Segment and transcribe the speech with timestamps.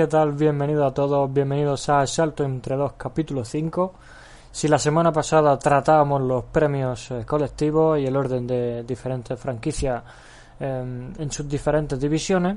[0.00, 0.32] ¿Qué tal?
[0.32, 3.92] Bienvenidos a todos, bienvenidos a Salto entre dos capítulo 5.
[4.50, 10.02] Si la semana pasada tratábamos los premios eh, colectivos y el orden de diferentes franquicias
[10.58, 12.56] eh, en sus diferentes divisiones,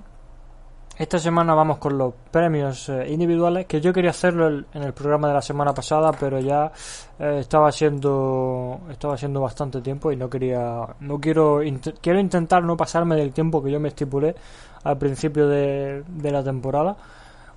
[0.98, 4.94] esta semana vamos con los premios eh, individuales, que yo quería hacerlo el- en el
[4.94, 6.72] programa de la semana pasada, pero ya
[7.20, 12.64] eh, estaba siendo estaba siendo bastante tiempo y no quería no quiero int- quiero intentar
[12.64, 14.34] no pasarme del tiempo que yo me estipulé
[14.86, 16.96] al principio de la temporada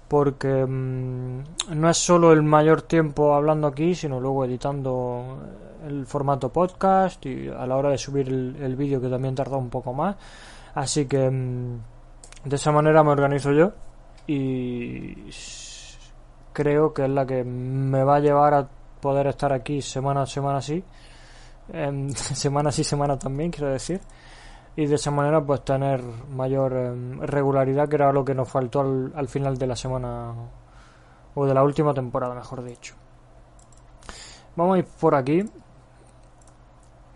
[0.08, 1.42] porque mm,
[1.74, 5.38] no es solo el mayor tiempo hablando aquí sino luego editando
[5.86, 9.56] el formato podcast y a la hora de subir el, el vídeo que también tarda
[9.56, 10.16] un poco más.
[10.74, 11.78] Así que mm,
[12.44, 13.72] de esa manera me organizo yo
[14.26, 15.30] y
[16.52, 18.68] creo que es la que me va a llevar a
[19.00, 20.82] poder estar aquí semana a semana sí.
[21.72, 24.00] Em, semana sí semana también quiero decir
[24.76, 28.80] y de esa manera pues tener mayor em, regularidad que era lo que nos faltó
[28.80, 30.32] al, al final de la semana
[31.34, 32.94] o de la última temporada mejor dicho.
[34.54, 35.44] Vamos a ir por aquí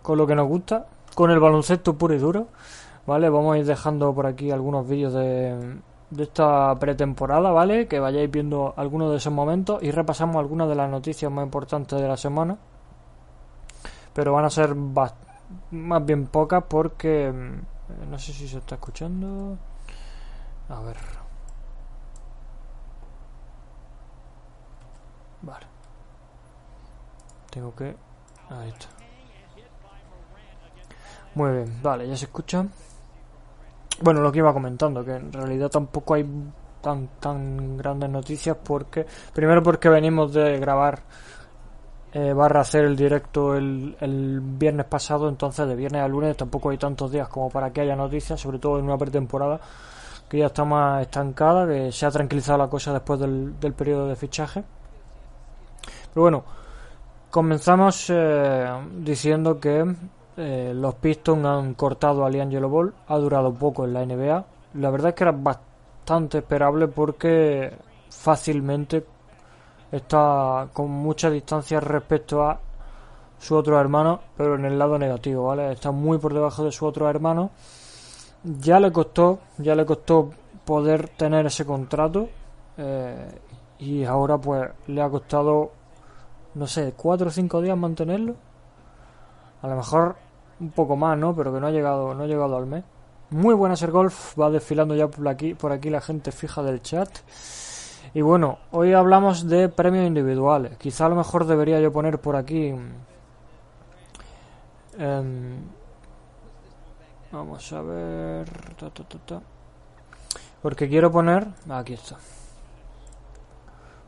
[0.03, 2.47] con lo que nos gusta con el baloncesto puro y duro
[3.07, 5.79] vale vamos a ir dejando por aquí algunos vídeos de,
[6.11, 10.75] de esta pretemporada vale que vayáis viendo algunos de esos momentos y repasamos algunas de
[10.75, 12.57] las noticias más importantes de la semana.
[14.13, 15.15] Pero van a ser bas-
[15.71, 19.59] más bien pocas porque mm, no sé si se está escuchando.
[20.69, 20.97] A ver.
[25.43, 25.67] Vale.
[27.51, 27.97] Tengo que
[28.51, 29.01] ahí está
[31.35, 32.67] muy bien vale ya se escucha.
[34.03, 36.27] Bueno lo que iba comentando que en realidad tampoco hay
[36.81, 41.01] tan tan grandes noticias porque primero porque venimos de grabar
[42.13, 46.71] eh, barra hacer el directo el, el viernes pasado, entonces de viernes a lunes tampoco
[46.71, 49.61] hay tantos días como para que haya noticias, sobre todo en una pretemporada
[50.29, 54.07] que ya está más estancada, que se ha tranquilizado la cosa después del, del periodo
[54.07, 54.63] de fichaje.
[56.15, 56.45] Pero bueno,
[57.31, 58.69] comenzamos eh,
[58.99, 59.93] diciendo que
[60.37, 64.45] eh, los Pistons han cortado a Liangelo Ball, ha durado poco en la NBA.
[64.75, 67.73] La verdad es que era bastante esperable porque
[68.09, 69.05] fácilmente
[69.93, 72.61] está con mucha distancia respecto a
[73.39, 75.73] su otro hermano, pero en el lado negativo, ¿vale?
[75.73, 77.51] Está muy por debajo de su otro hermano.
[78.45, 80.31] Ya le costó, ya le costó
[80.65, 82.29] poder tener ese contrato
[82.77, 83.39] eh,
[83.79, 85.73] y ahora pues le ha costado,
[86.55, 88.37] no sé, cuatro o cinco días mantenerlo.
[89.63, 90.17] A lo mejor
[90.61, 91.35] un poco más, ¿no?
[91.35, 92.85] Pero que no ha llegado, no ha llegado al mes.
[93.31, 96.83] Muy buena ser golf, va desfilando ya por aquí, por aquí la gente fija del
[96.83, 97.09] chat.
[98.13, 100.77] Y bueno, hoy hablamos de premios individuales.
[100.79, 102.75] Quizá a lo mejor debería yo poner por aquí.
[104.99, 105.63] em,
[107.31, 108.51] vamos a ver.
[110.61, 111.47] Porque quiero poner.
[111.69, 112.17] Aquí está.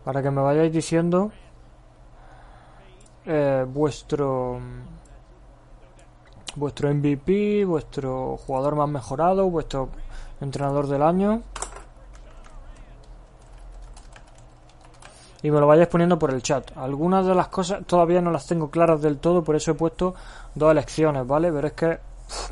[0.04, 1.30] Para que me vayáis diciendo
[3.24, 4.60] eh, vuestro
[6.56, 9.90] vuestro MVP, vuestro jugador más mejorado, vuestro
[10.40, 11.42] entrenador del año.
[15.42, 16.76] Y me lo vayáis poniendo por el chat.
[16.76, 20.14] Algunas de las cosas todavía no las tengo claras del todo, por eso he puesto
[20.54, 21.52] dos elecciones, ¿vale?
[21.52, 21.98] Pero es que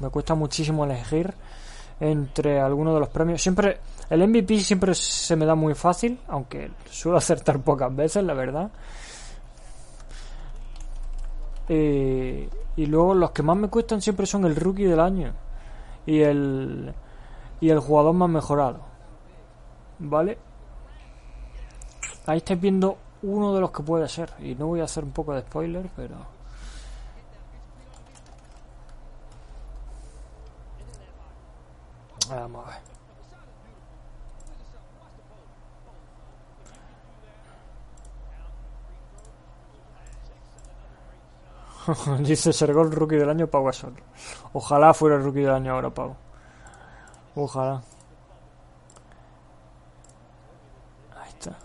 [0.00, 1.32] me cuesta muchísimo elegir
[2.00, 3.40] entre algunos de los premios.
[3.40, 3.78] Siempre,
[4.08, 8.70] el MVP siempre se me da muy fácil, aunque suelo acertar pocas veces, la verdad.
[11.68, 15.32] Y, y luego los que más me cuestan siempre son el rookie del año
[16.06, 16.92] y el
[17.60, 18.80] y el jugador más mejorado.
[19.98, 20.38] ¿Vale?
[22.30, 24.32] Ahí estáis viendo uno de los que puede ser.
[24.38, 26.14] Y no voy a hacer un poco de spoiler, pero...
[32.28, 32.70] Vamos a
[42.14, 42.20] ver.
[42.28, 43.94] Dice Sergol rookie del año Pau Gasol.
[44.52, 46.14] Ojalá fuera el rookie del año ahora, Pau.
[47.34, 47.82] Ojalá.
[51.16, 51.58] Ahí está.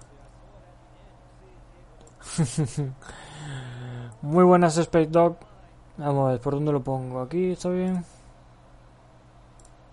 [4.22, 5.38] Muy buenas Space Dog.
[5.98, 7.22] Vamos a ver, ¿por dónde lo pongo?
[7.22, 8.04] ¿Aquí está bien?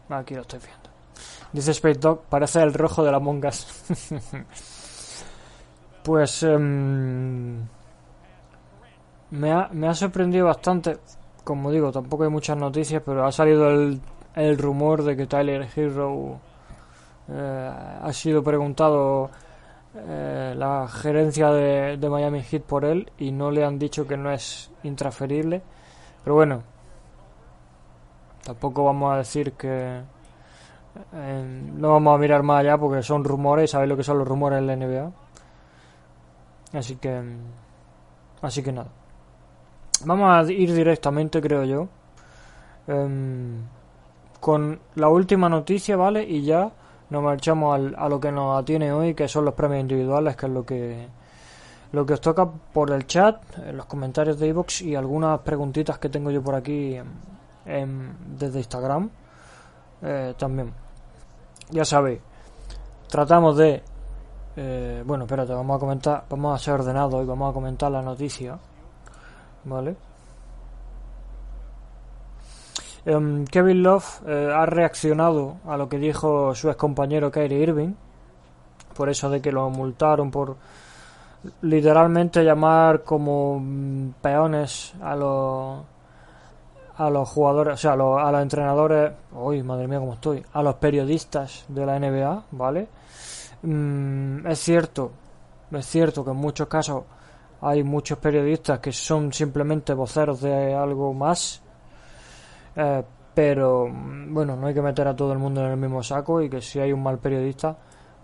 [0.08, 0.90] Aquí lo estoy viendo.
[1.52, 3.66] Dice Space Dog, parece el rojo de la mongas.
[6.02, 6.42] pues...
[6.42, 7.60] Um,
[9.30, 10.98] me ha, me ha sorprendido bastante.
[11.44, 14.00] Como digo, tampoco hay muchas noticias, pero ha salido el,
[14.34, 16.38] el rumor de que Tyler Hero
[17.28, 17.72] eh,
[18.02, 19.30] ha sido preguntado
[19.94, 24.16] eh, la gerencia de, de, Miami Heat por él y no le han dicho que
[24.16, 25.62] no es intransferible.
[26.24, 26.62] Pero bueno,
[28.44, 30.00] tampoco vamos a decir que
[31.12, 34.28] eh, no vamos a mirar más allá porque son rumores, sabéis lo que son los
[34.28, 35.12] rumores en la NBA.
[36.78, 37.22] Así que,
[38.40, 38.90] así que nada.
[40.04, 41.88] Vamos a ir directamente, creo yo,
[42.88, 43.58] eh,
[44.40, 46.24] con la última noticia, ¿vale?
[46.24, 46.72] Y ya
[47.12, 50.46] nos marchamos al, a lo que nos atiene hoy, que son los premios individuales, que
[50.46, 51.08] es lo que
[51.92, 53.36] lo que os toca por el chat,
[53.72, 56.98] los comentarios de iVoox y algunas preguntitas que tengo yo por aquí
[57.66, 59.10] en, desde Instagram
[60.00, 60.72] eh, también.
[61.70, 62.20] Ya sabéis,
[63.08, 63.82] tratamos de...
[64.56, 68.00] Eh, bueno, espérate, vamos a comentar, vamos a ser ordenados y vamos a comentar la
[68.00, 68.58] noticia.
[69.64, 69.94] ¿Vale?
[73.04, 77.94] Um, Kevin Love eh, ha reaccionado a lo que dijo su ex compañero Kyrie Irving,
[78.94, 80.56] por eso de que lo multaron por
[81.62, 85.80] literalmente llamar como mm, peones a los
[86.96, 90.44] a los jugadores, o sea, a los, a los entrenadores, uy, madre mía, cómo estoy,
[90.52, 92.86] a los periodistas de la NBA, ¿vale?
[93.62, 95.10] Mm, es cierto,
[95.72, 97.04] es cierto que en muchos casos
[97.62, 101.61] hay muchos periodistas que son simplemente voceros de algo más,
[102.76, 103.02] eh,
[103.34, 106.50] pero bueno, no hay que meter a todo el mundo en el mismo saco y
[106.50, 107.76] que si hay un mal periodista,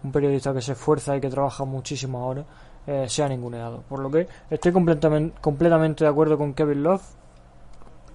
[0.04, 2.44] un periodista que se esfuerza y que trabaja muchísimas horas,
[2.86, 3.82] eh, sea ninguneado.
[3.88, 7.02] Por lo que estoy completamente, completamente de acuerdo con Kevin Love,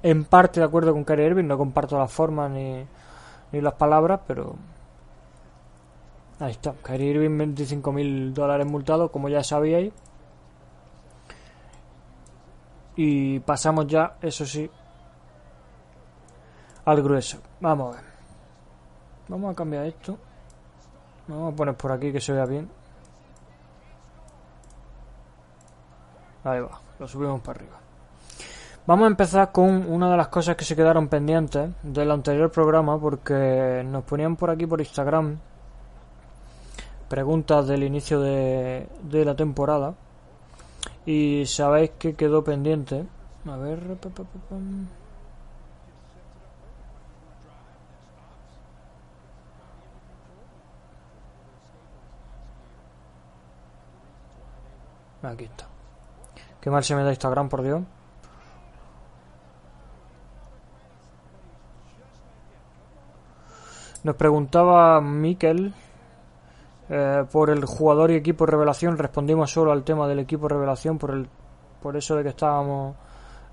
[0.04, 2.86] en parte de acuerdo con Kyrie Irving, no comparto las formas ni,
[3.52, 4.56] ni las palabras, pero
[6.40, 6.74] ahí está.
[6.74, 9.94] Kyrie Irving 25 mil dólares multados, como ya sabíais.
[12.96, 14.70] Y pasamos ya, eso sí,
[16.86, 17.40] al grueso.
[17.60, 18.06] Vamos a ver.
[19.28, 20.18] Vamos a cambiar esto.
[21.28, 22.70] Vamos a poner por aquí que se vea bien.
[26.44, 27.78] Ahí va, lo subimos para arriba.
[28.86, 33.00] Vamos a empezar con una de las cosas que se quedaron pendientes del anterior programa
[33.00, 35.38] porque nos ponían por aquí por Instagram
[37.08, 39.94] preguntas del inicio de, de la temporada
[41.06, 43.06] y sabéis que quedó pendiente.
[43.46, 43.80] A ver.
[55.24, 55.68] Aquí está.
[56.60, 57.82] Qué mal se me da Instagram, por Dios.
[64.04, 65.74] Nos preguntaba Miquel
[66.90, 68.98] eh, por el jugador y equipo revelación.
[68.98, 71.30] Respondimos solo al tema del equipo revelación por el
[71.82, 72.96] por eso de que estábamos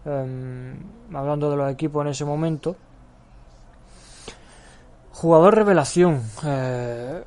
[0.05, 0.77] eh,
[1.15, 2.77] hablando de los equipos en ese momento.
[5.13, 6.21] Jugador revelación.
[6.45, 7.25] Eh,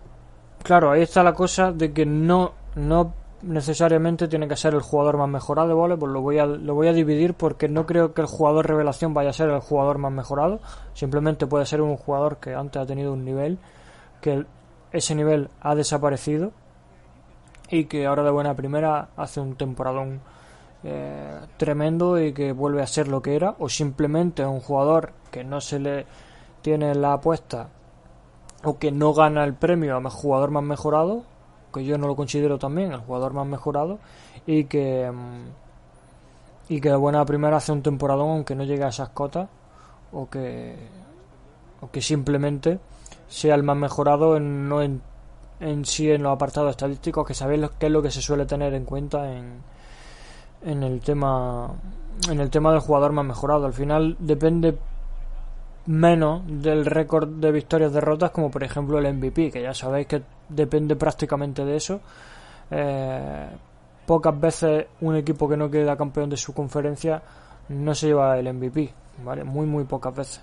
[0.61, 5.17] claro, ahí está la cosa de que no no necesariamente tiene que ser el jugador
[5.17, 5.97] más mejorado, ¿vale?
[5.97, 9.13] Pues lo voy a, lo voy a dividir porque no creo que el jugador revelación
[9.13, 10.59] vaya a ser el jugador más mejorado.
[10.93, 13.59] Simplemente puede ser un jugador que antes ha tenido un nivel,
[14.21, 14.45] que
[14.91, 16.51] ese nivel ha desaparecido
[17.69, 20.21] y que ahora de buena primera hace un temporadón
[20.83, 25.43] eh, tremendo y que vuelve a ser lo que era, o simplemente un jugador que
[25.43, 26.05] no se le
[26.61, 27.69] tiene la apuesta
[28.63, 31.23] o que no gana el premio a jugador más mejorado,
[31.73, 33.99] que yo no lo considero también el jugador más mejorado,
[34.45, 38.89] y que mm, y que de buena primera hace un temporadón aunque no llegue a
[38.89, 39.49] esas cotas,
[40.11, 40.75] o que
[41.81, 42.79] o que simplemente
[43.27, 45.01] sea el más mejorado en, no en,
[45.59, 48.73] en sí en los apartados estadísticos, que sabéis qué es lo que se suele tener
[48.73, 49.61] en cuenta en,
[50.63, 51.71] en el tema
[52.29, 53.65] en el tema del jugador más mejorado.
[53.65, 54.77] Al final depende
[55.85, 60.21] menos del récord de victorias derrotas como por ejemplo el MVP, que ya sabéis que
[60.49, 62.01] depende prácticamente de eso.
[62.71, 63.47] Eh,
[64.05, 67.21] pocas veces un equipo que no queda campeón de su conferencia
[67.69, 69.43] no se lleva el MVP, ¿vale?
[69.43, 70.41] Muy muy pocas veces.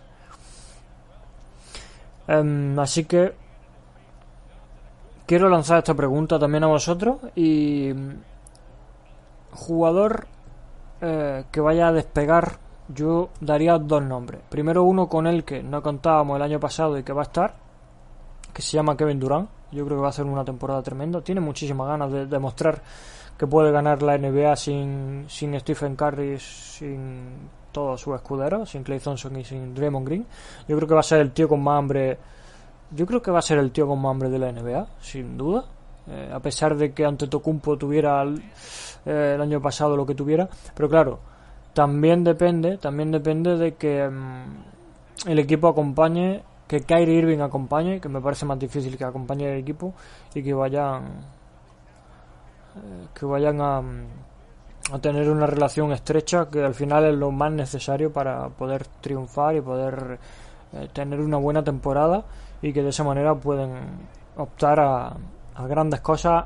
[2.26, 3.35] Em, así que
[5.26, 7.92] quiero lanzar esta pregunta también a vosotros y
[9.52, 10.26] jugador
[11.00, 14.40] eh, que vaya a despegar, yo daría dos nombres.
[14.49, 17.54] Primero uno con el que no contábamos el año pasado y que va a estar,
[18.52, 19.49] que se llama Kevin Durant.
[19.73, 21.21] Yo creo que va a ser una temporada tremenda.
[21.21, 22.83] Tiene muchísimas ganas de demostrar
[23.38, 28.99] que puede ganar la NBA sin, sin Stephen Curry, sin todos sus escuderos, sin Clay
[28.99, 30.26] Thompson y sin Draymond Green.
[30.69, 32.19] Yo creo que va a ser el tío con más hambre.
[32.90, 35.38] Yo creo que va a ser el tío con más hambre de la NBA, sin
[35.38, 35.64] duda.
[36.09, 40.49] Eh, a pesar de que ante Tocumpo tuviera eh, el año pasado lo que tuviera.
[40.75, 41.21] Pero claro,
[41.73, 48.08] también depende, también depende de que mm, el equipo acompañe, que Kyrie Irving acompañe, que
[48.08, 49.92] me parece más difícil que acompañe el equipo
[50.32, 51.02] y que vayan
[52.76, 53.82] eh, que vayan a,
[54.92, 59.56] a tener una relación estrecha que al final es lo más necesario para poder triunfar
[59.56, 60.20] y poder
[60.74, 62.22] eh, tener una buena temporada
[62.62, 63.72] y que de esa manera pueden
[64.36, 65.16] optar a,
[65.66, 66.44] grandes cosas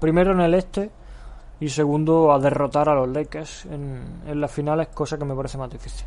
[0.00, 0.90] primero en el este
[1.60, 5.56] y segundo a derrotar a los Lakers en, en las finales, cosa que me parece
[5.56, 6.06] más difícil.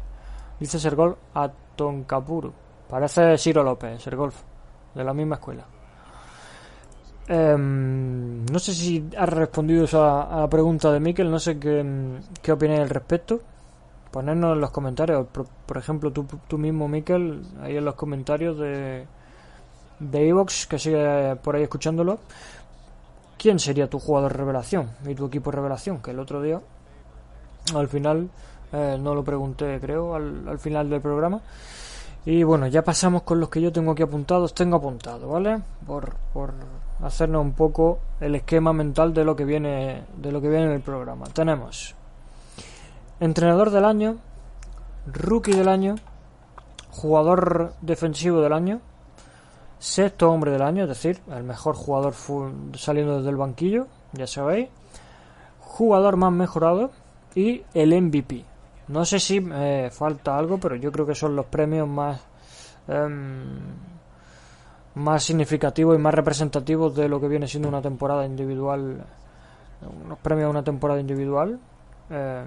[0.59, 2.62] Dice Sergol a Tonkapuru.
[2.93, 4.35] Parece Ciro López, Sergolf,
[4.93, 5.65] de la misma escuela.
[7.27, 11.83] Em, no sé si has respondido a, la pregunta de Mikel, no sé qué,
[12.39, 13.39] qué opináis al respecto.
[14.11, 19.07] Ponernos en los comentarios, por, ejemplo, tú, tú mismo, Mikel, ahí en los comentarios de
[19.97, 22.19] de Evox, que sigue por ahí escuchándolo.
[23.37, 26.01] ¿quién sería tu jugador revelación y tu equipo revelación?
[26.01, 26.61] Que el otro día,
[27.75, 28.29] al final,
[28.71, 31.41] eh, no lo pregunté, creo, al, final del programa.
[32.25, 34.53] Y bueno, ya pasamos con los que yo tengo aquí apuntados.
[34.53, 35.61] Tengo apuntado, ¿vale?
[35.85, 36.53] Por, por
[37.01, 40.71] hacernos un poco el esquema mental de lo que viene de lo que viene en
[40.71, 41.25] el programa.
[41.25, 41.95] Tenemos
[43.19, 44.17] entrenador del año,
[45.05, 45.95] rookie del año,
[46.91, 48.81] jugador defensivo del año,
[49.83, 52.13] Sexto hombre del año, es decir, el mejor jugador
[52.77, 54.69] saliendo desde el banquillo, ya sabéis.
[55.59, 56.91] Jugador más mejorado
[57.35, 58.45] y el MVP.
[58.87, 62.19] No sé si me falta algo, pero yo creo que son los premios más
[62.87, 63.59] em,
[64.95, 69.03] más significativos y más representativos de lo que viene siendo una temporada individual.
[70.05, 71.59] Unos premios a una temporada individual.
[72.09, 72.45] Em,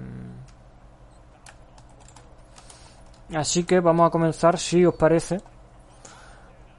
[3.35, 5.39] así que vamos a comenzar, si os parece,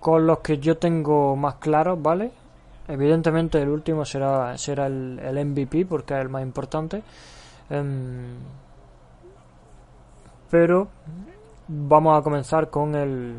[0.01, 2.31] con los que yo tengo más claros, ¿vale?
[2.89, 7.03] Evidentemente el último será, será el, el MVP porque es el más importante.
[10.51, 10.89] Pero
[11.69, 13.37] vamos a comenzar con el,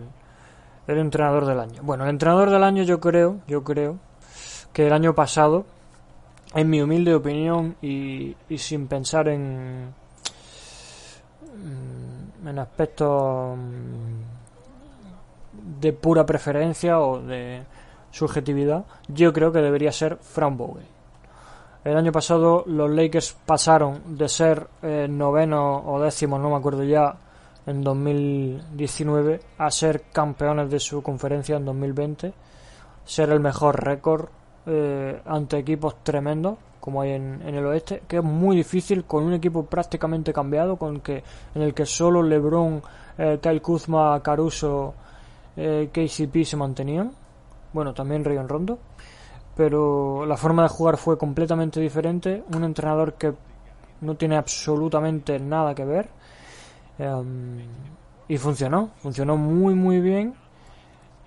[0.87, 1.81] el entrenador del año.
[1.83, 3.97] Bueno, el entrenador del año yo creo, yo creo
[4.73, 5.65] que el año pasado,
[6.53, 9.93] en mi humilde opinión y, y sin pensar en
[12.45, 13.57] en aspectos
[15.79, 17.63] de pura preferencia o de
[18.11, 20.85] subjetividad, yo creo que debería ser Frank Vogel.
[21.83, 26.83] El año pasado los Lakers pasaron de ser eh, noveno o décimo, no me acuerdo
[26.83, 27.15] ya,
[27.65, 32.33] en 2019 a ser campeones de su conferencia en 2020,
[33.05, 34.27] ser el mejor récord
[34.65, 39.33] eh, ante equipos tremendos como hay en, el oeste, que es muy difícil con un
[39.33, 42.81] equipo prácticamente cambiado, con que en el que solo LeBron,
[43.17, 44.93] eh, Kyle Kuzma, Caruso
[45.55, 47.11] eh, KCP se mantenían.
[47.73, 48.79] Bueno, también Rayon Rondo.
[49.59, 52.45] Pero la forma de jugar fue completamente diferente.
[52.55, 53.33] Un entrenador que
[53.99, 56.07] no tiene absolutamente nada que ver.
[56.97, 57.59] Em,
[58.29, 58.91] y funcionó.
[58.99, 60.33] Funcionó muy, muy bien.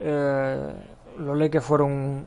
[0.01, 0.73] Eh,
[1.19, 2.27] los Lakers fueron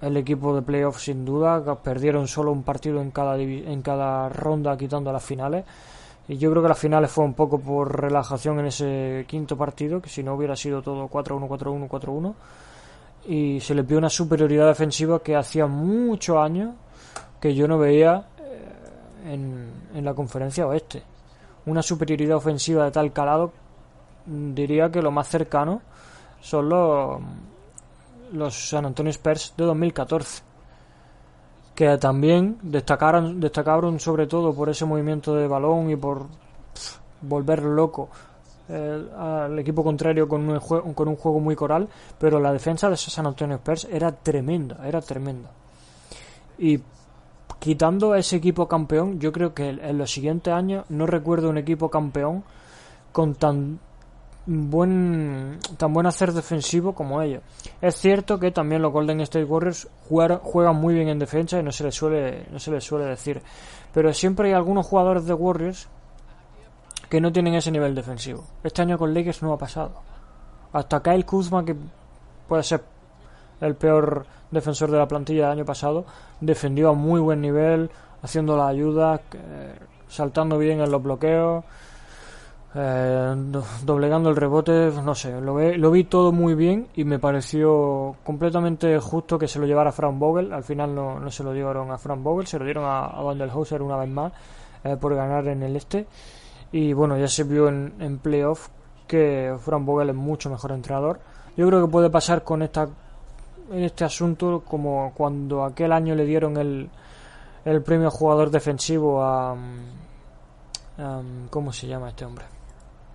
[0.00, 1.62] el equipo de playoffs sin duda.
[1.82, 5.66] Perdieron solo un partido en cada, en cada ronda quitando las finales.
[6.26, 10.00] Y yo creo que las finales fue un poco por relajación en ese quinto partido,
[10.00, 12.34] que si no hubiera sido todo 4-1, 4-1, 4-1.
[13.26, 16.74] Y se le vio una superioridad defensiva que hacía muchos años
[17.40, 18.26] que yo no veía
[19.26, 21.02] en, en la conferencia oeste.
[21.66, 23.52] Una superioridad ofensiva de tal calado,
[24.26, 25.82] diría que lo más cercano
[26.40, 27.20] son los,
[28.32, 30.54] los San Antonio Spurs de 2014
[31.74, 36.26] que también destacaron, destacaron sobre todo por ese movimiento de balón y por
[37.20, 38.10] volver loco
[38.68, 42.96] al equipo contrario con un, juego, con un juego muy coral, pero la defensa de
[42.96, 45.50] San Antonio Spurs era tremenda, era tremenda.
[46.58, 46.80] Y
[47.58, 51.90] quitando ese equipo campeón, yo creo que en los siguientes años no recuerdo un equipo
[51.90, 52.44] campeón
[53.12, 53.78] con tan
[54.46, 57.42] buen tan buen hacer defensivo como ellos.
[57.80, 61.72] Es cierto que también los Golden State Warriors juegan, muy bien en defensa y no
[61.72, 63.40] se les suele no se les suele decir,
[63.92, 65.88] pero siempre hay algunos jugadores de Warriors
[67.14, 68.44] que no tienen ese nivel defensivo.
[68.64, 69.92] Este año con Lakers no ha pasado.
[70.72, 71.76] Hasta Kyle Kuzma que
[72.48, 72.82] puede ser
[73.60, 76.04] el peor defensor de la plantilla del año pasado,
[76.40, 77.88] defendió a muy buen nivel,
[78.20, 79.20] haciendo la ayuda,
[80.08, 81.64] saltando bien en los bloqueos
[82.74, 83.34] eh,
[83.84, 88.98] doblegando el rebote, no sé, lo, lo, vi todo muy bien y me pareció completamente
[88.98, 90.52] justo que se lo llevara Frank Vogel.
[90.52, 93.52] Al final no, no se lo dieron a Frank Vogel, se lo dieron a, a
[93.52, 94.32] Hauser una vez más
[94.82, 96.08] eh, por ganar en el este.
[96.74, 98.66] Y bueno, ya se vio en, en playoff
[99.06, 101.20] que Frank Vogel es mucho mejor entrenador.
[101.56, 102.88] Yo creo que puede pasar con esta
[103.70, 106.90] en este asunto como cuando aquel año le dieron el,
[107.64, 109.52] el premio jugador defensivo a,
[110.98, 112.44] a ¿cómo se llama este hombre?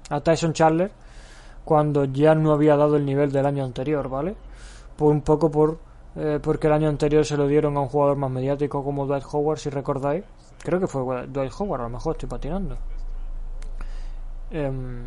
[0.10, 0.90] a Tyson Chandler
[1.66, 4.38] cuando ya no había dado el nivel del año anterior, ¿vale?
[4.96, 5.80] Por un poco por
[6.16, 9.26] eh, porque el año anterior se lo dieron a un jugador más mediático como Dwight
[9.30, 10.24] Howard, si recordáis.
[10.64, 12.78] Creo que fue Dwight Howard, a lo mejor estoy patinando.
[14.52, 15.06] Em,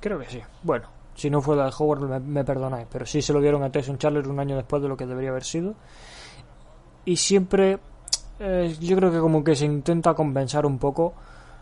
[0.00, 0.40] creo que sí.
[0.62, 3.98] Bueno, si no fue Dwight Howard, me, perdonáis, pero sí se lo dieron a Tyson
[3.98, 5.74] Chandler un año después de lo que debería haber sido.
[7.04, 7.78] Y siempre,
[8.38, 11.14] eh, yo creo que como que se intenta compensar un poco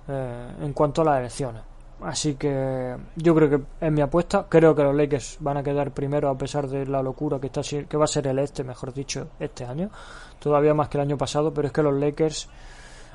[0.08, 1.62] eh, en cuanto a las elecciones.
[2.00, 4.46] Así que yo creo que es mi apuesta.
[4.48, 7.62] Creo que los Lakers van a quedar primero a pesar de la locura que está
[7.62, 9.90] que va a ser el este, mejor dicho, este año.
[10.38, 12.48] Todavía más que el año pasado, pero es que los Lakers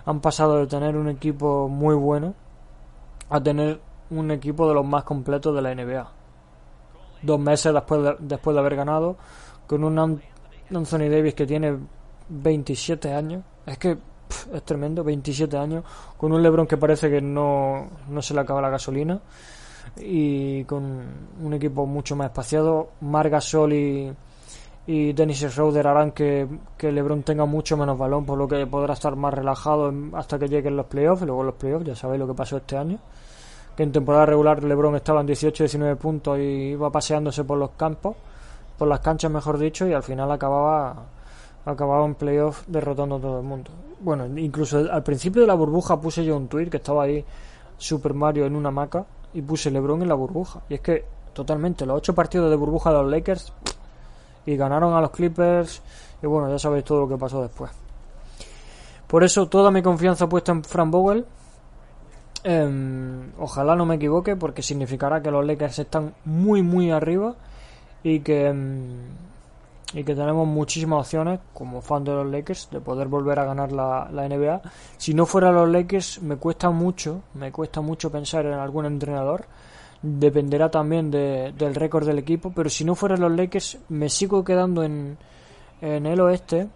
[0.06, 2.36] han pasado de tener un equipo muy bueno
[3.34, 6.08] a tener un equipo de los más completos de la NBA.
[7.24, 9.18] Dos meses después de, después de haber ganado,
[9.66, 11.76] con un Anthony Davis que tiene
[12.30, 13.44] 27 años.
[13.66, 13.98] Es que
[14.54, 15.84] es tremendo, 27 años,
[16.16, 19.20] con un Lebron que parece que no, no se le acaba la gasolina
[19.98, 21.04] y con
[21.42, 22.90] un equipo mucho más espaciado.
[23.02, 24.14] Marga Sol y,
[24.86, 28.94] y Dennis Schroeder harán que, que LeBron tenga mucho menos balón, por lo que podrá
[28.94, 31.24] estar más relajado hasta que lleguen los playoffs.
[31.24, 33.00] Y luego los playoffs, ya sabéis lo que pasó este año.
[33.76, 38.16] Que en temporada regular LeBron estaba en 18-19 puntos y iba paseándose por los campos,
[38.78, 40.96] por las canchas, mejor dicho, y al final acababa
[41.66, 43.72] acababa en playoff derrotando a todo el mundo.
[44.00, 47.24] Bueno, incluso al principio de la burbuja puse yo un tweet que estaba ahí
[47.78, 50.62] Super Mario en una maca y puse LeBron en la burbuja.
[50.70, 53.54] Y es que totalmente, los ocho partidos de burbuja de los Lakers
[54.46, 55.82] y ganaron a los Clippers
[56.22, 57.72] y bueno, ya sabéis todo lo que pasó después.
[59.08, 61.26] Por eso toda mi confianza puesta en Frank Vogel.
[62.44, 67.36] Em, ojalá no me equivoque porque significará que los Lakers están muy muy arriba
[68.04, 68.98] y que em,
[69.94, 73.72] y que tenemos muchísimas opciones como fan de los Lakers de poder volver a ganar
[73.72, 74.62] la, NBA.
[74.98, 79.46] Si no fuera los Lakers me cuesta mucho, me cuesta mucho pensar en algún entrenador.
[80.02, 84.84] Dependerá también del récord del equipo, pero si no fuera los Lakers me sigo quedando
[84.84, 85.18] en,
[85.80, 86.68] en el oeste.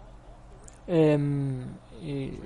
[0.86, 1.64] Em,
[2.02, 2.38] y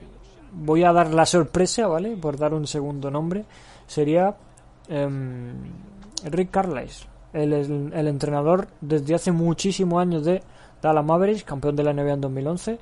[0.52, 2.16] voy a dar la sorpresa, ¿vale?
[2.16, 3.44] Por dar un segundo nombre.
[3.86, 4.34] Sería
[4.88, 5.54] em,
[6.24, 7.52] Rick Carlisle, el,
[7.92, 10.42] el entrenador desde hace muchísimos años de
[10.80, 12.78] Dallas Mavericks, campeón de la NBA en 2011.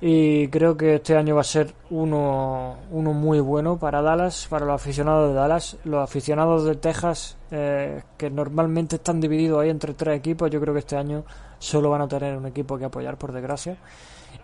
[0.00, 4.66] Y creo que este año va a ser uno, uno muy bueno para Dallas, para
[4.66, 5.78] los aficionados de Dallas.
[5.84, 10.74] Los aficionados de Texas, eh, que normalmente están divididos ahí entre tres equipos, yo creo
[10.74, 11.24] que este año
[11.58, 13.78] solo van a tener un equipo que apoyar, por desgracia.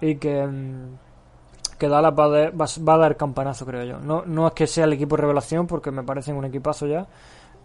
[0.00, 0.96] Y que, mm,
[1.82, 3.98] que Dallas va a, va a dar campanazo, creo yo.
[3.98, 7.06] No, no es que sea el equipo revelación, porque me parecen un equipazo ya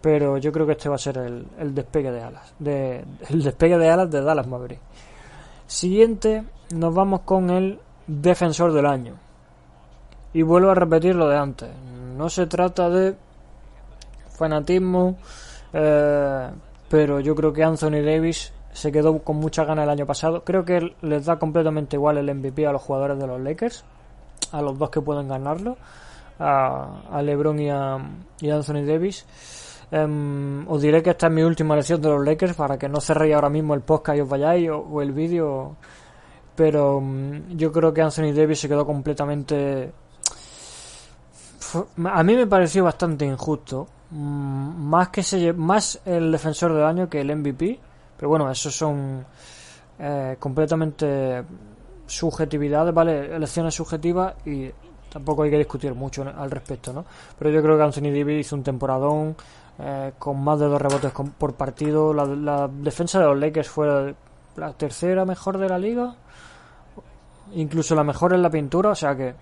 [0.02, 3.90] pero yo creo que este va a ser el, despegue de alas, el despegue de
[3.90, 4.80] alas de Dallas Maverick.
[5.66, 9.16] Siguiente, nos vamos con el defensor del año.
[10.34, 11.70] Y vuelvo a repetir lo de antes.
[12.16, 13.16] No se trata de
[14.30, 15.18] fanatismo,
[15.74, 16.50] eh,
[16.90, 20.44] pero yo creo que Anthony Davis se quedó con mucha ganas el año pasado.
[20.44, 23.84] Creo que les da completamente igual el MVP a los jugadores de los Lakers,
[24.52, 25.78] a los dos que pueden ganarlo,
[26.40, 27.98] a, a LeBron y a,
[28.40, 29.26] y a Anthony Davis.
[29.90, 33.00] Um, os diré que esta es mi última lección de los Lakers para que no
[33.00, 35.78] cerréis ahora mismo el podcast y os vayáis o, el vídeo.
[36.56, 39.92] Pero mm, yo creo que Anthony Davis se quedó completamente
[42.06, 43.88] a mí me pareció bastante injusto.
[44.12, 47.80] Mm, más que se más el defensor del año que el MVP
[48.18, 49.26] pero bueno esos son
[50.00, 51.44] eh, completamente
[52.08, 54.72] subjetividades vale elecciones subjetivas y
[55.10, 57.06] tampoco hay que discutir mucho al respecto no
[57.38, 59.36] pero yo creo que Anthony Davis hizo un temporadón
[59.80, 62.12] eh, con más de dos rebotes por partido.
[62.12, 64.16] La, la defensa de los Lakers fue
[64.56, 66.16] la tercera mejor de la liga
[67.54, 69.36] incluso la mejor en la pintura, o sea que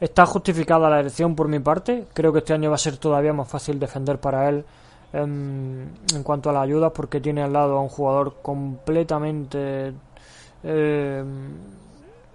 [0.00, 2.06] está justificada la elección por mi parte.
[2.12, 4.64] Creo que este año va a ser todavía más fácil defender para él
[5.12, 5.90] en,
[6.22, 9.92] cuanto a la ayuda porque tiene al lado a un jugador completamente
[10.62, 11.24] eh,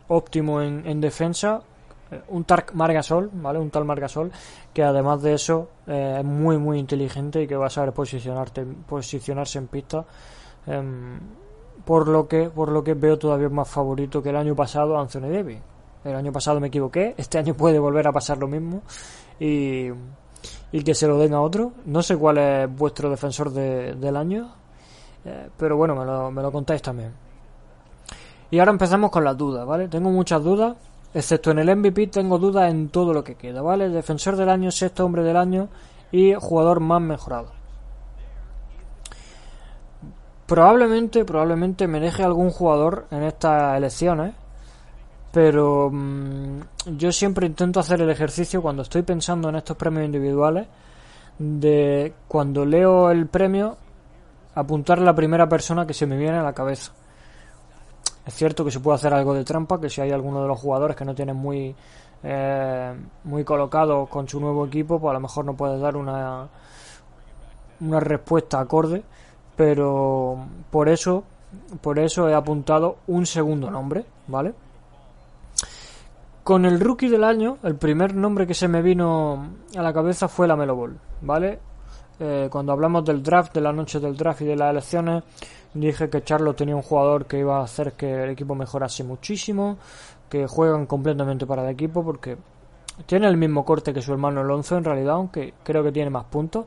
[0.07, 1.61] óptimo en, defensa.
[2.29, 3.57] Un tal Margasol, ¿vale?
[3.57, 4.31] Un tal Margasol
[4.71, 8.65] que además de eso eh, es muy muy inteligente y que va a saber posicionarte,
[8.87, 10.05] posicionarse en pista.
[10.67, 11.19] Em,
[11.85, 15.29] por lo que por lo que veo todavía más favorito que el año pasado Anthony
[15.29, 15.59] Davis.
[16.03, 18.83] El año pasado me equivoqué, este año puede volver a pasar lo mismo
[19.39, 19.89] y,
[20.71, 21.73] y que se lo den a otro.
[21.85, 24.53] No sé cuál es vuestro defensor del año,
[25.25, 27.13] eh, pero bueno, me lo, me lo contáis también.
[28.53, 29.87] Y ahora empezamos con las dudas, ¿vale?
[29.87, 30.77] Tengo muchas dudas,
[31.11, 33.89] excepto en el MVP tengo dudas en todo lo que queda, ¿vale?
[33.89, 35.69] Defensor del año, sexto hombre del año
[36.11, 37.47] y jugador más mejorado.
[40.45, 44.35] Probablemente, probablemente me deje algún jugador en estas elecciones,
[45.31, 46.59] pero mm,
[46.95, 50.67] yo siempre intento hacer el ejercicio cuando estoy pensando en estos premios individuales
[51.39, 53.77] de cuando leo el premio
[54.53, 56.93] apuntar a la primera persona que se me viene a la cabeza.
[58.25, 60.59] Es cierto que se puede hacer algo de trampa, que si hay alguno de los
[60.59, 61.75] jugadores que no tienen muy
[62.23, 62.93] eh,
[63.25, 66.47] muy colocado con su nuevo equipo, pues a lo mejor no puedes dar una
[67.81, 69.03] una respuesta acorde
[69.55, 71.23] pero por eso
[71.81, 74.53] por eso he apuntado un segundo nombre, ¿vale?
[76.43, 80.27] Con el rookie del año, el primer nombre que se me vino a la cabeza
[80.27, 81.59] fue la Melo Ball, ¿vale?
[82.25, 85.25] Eh, cuando hablamos del draft, de la noche del draft y de las elecciones,
[85.73, 89.77] dije que Charlo tenía un jugador que iba a hacer que el equipo mejorase muchísimo,
[90.29, 92.37] que juegan completamente para el equipo porque
[93.05, 96.23] tiene el mismo corte que su hermano Alonso en realidad, aunque creo que tiene más
[96.23, 96.65] puntos.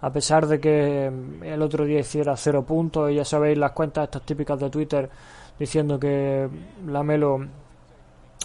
[0.00, 1.12] A pesar de que
[1.42, 5.10] el otro día hiciera cero puntos y ya sabéis las cuentas estas típicas de Twitter
[5.58, 6.48] diciendo que
[6.86, 7.40] la Melo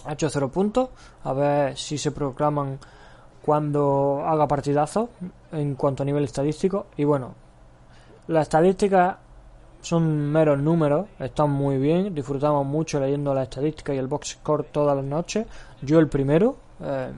[0.04, 0.90] ha hecho cero puntos.
[1.24, 2.78] A ver si se proclaman
[3.42, 5.08] cuando haga partidazo
[5.52, 6.86] en cuanto a nivel estadístico.
[6.96, 7.34] Y bueno
[8.30, 9.16] las estadísticas
[9.82, 12.14] son meros números están muy bien.
[12.14, 15.46] Disfrutamos mucho leyendo las estadísticas y el box score todas las noches.
[15.82, 17.10] Yo el primero eh,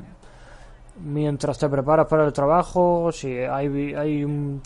[1.05, 4.63] mientras te preparas para el trabajo, si hay, hay un,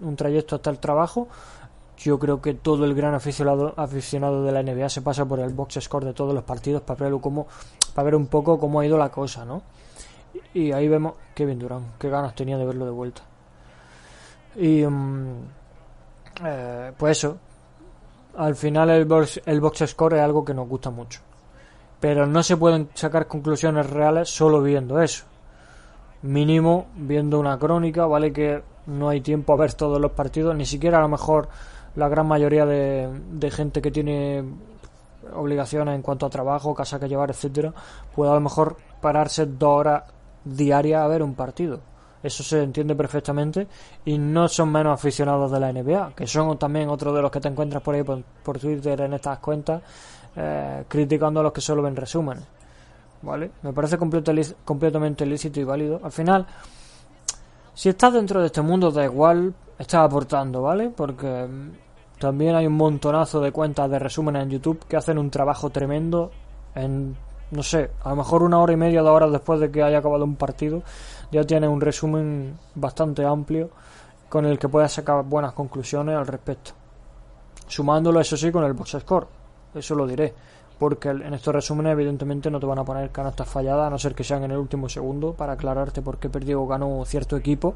[0.00, 1.28] un trayecto hasta el trabajo,
[1.98, 5.52] yo creo que todo el gran aficionado, aficionado de la NBA se pasa por el
[5.52, 7.46] box score de todos los partidos para ver, cómo,
[7.94, 9.62] para ver un poco cómo ha ido la cosa, ¿no?
[10.52, 13.22] Y ahí vemos Kevin Durant, qué ganas tenía de verlo de vuelta.
[14.56, 15.42] Y mm,
[16.44, 17.36] eh, pues eso,
[18.36, 21.20] al final el box, el box score es algo que nos gusta mucho.
[22.00, 25.24] Pero no se pueden sacar conclusiones reales solo viendo eso
[26.24, 28.32] mínimo viendo una crónica, ¿vale?
[28.32, 31.48] Que no hay tiempo a ver todos los partidos, ni siquiera a lo mejor
[31.96, 34.42] la gran mayoría de, gente que tiene
[35.34, 37.72] obligaciones en cuanto a trabajo, casa que llevar, etcétera,
[38.14, 40.04] puede a lo mejor pararse dos horas
[40.44, 41.80] diarias a ver un partido.
[42.22, 43.66] Eso se entiende perfectamente
[44.04, 47.40] y no son menos aficionados de la NBA, que son también otros de los que
[47.40, 49.82] te encuentras por ahí por, Twitter en estas cuentas,
[50.34, 52.44] eh, criticando a los que solo ven resúmenes.
[53.24, 53.50] ¿vale?
[53.62, 56.00] Me parece completamente lícito y válido.
[56.02, 56.46] Al final,
[57.74, 60.90] si estás dentro de este mundo, da igual, estás aportando, ¿vale?
[60.90, 65.30] Porque mm, también hay un montonazo de cuentas de resúmenes en YouTube que hacen un
[65.30, 66.30] trabajo tremendo
[66.74, 67.16] en,
[67.54, 69.98] no sé, a lo mejor una hora y media, dos horas después de que haya
[69.98, 70.82] acabado un partido,
[71.30, 73.70] ya tienes un resumen bastante amplio
[74.28, 76.72] con el que puedas sacar buenas conclusiones al respecto.
[77.66, 79.26] Sumándolo, eso sí, con el box score.
[79.74, 80.34] Eso lo diré
[80.78, 84.14] porque en estos resúmenes evidentemente no te van a poner canastas falladas a no ser
[84.14, 87.74] que sean en el último segundo para aclararte por qué perdió o ganó cierto equipo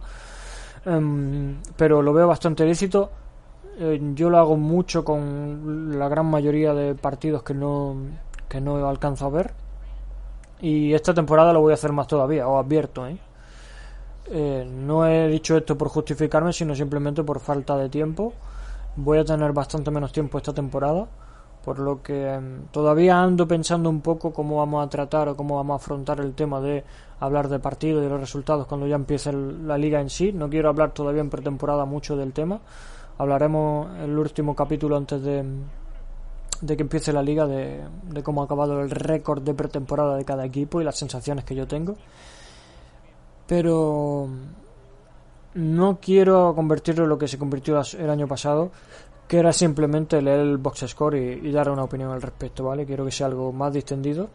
[0.84, 3.10] em, pero lo veo bastante lícito
[3.78, 7.96] eh, yo lo hago mucho con la gran mayoría de partidos que no
[8.48, 9.52] que no alcanzo a ver
[10.60, 13.18] y esta temporada lo voy a hacer más todavía os advierto ¿eh?
[14.30, 18.34] Eh, no he dicho esto por justificarme sino simplemente por falta de tiempo
[18.96, 21.08] voy a tener bastante menos tiempo esta temporada
[21.68, 25.56] por lo que em, todavía ando pensando un poco cómo vamos a tratar o cómo
[25.56, 26.82] vamos a afrontar el tema de
[27.20, 30.32] hablar de partido y de los resultados cuando ya empiece la liga en sí.
[30.32, 32.60] No quiero hablar todavía en pretemporada mucho del tema.
[33.18, 35.44] Hablaremos el último capítulo antes de
[36.60, 40.24] de que empiece la liga, de, de cómo ha acabado el récord de pretemporada de
[40.24, 41.96] cada equipo y las sensaciones que yo tengo.
[43.46, 44.28] Pero
[45.54, 48.70] no quiero convertirlo en lo que se convirtió el año pasado,
[49.26, 52.86] que era simplemente leer el box score y, dar una opinión al respecto, ¿vale?
[52.86, 54.28] Quiero que sea algo más distendido,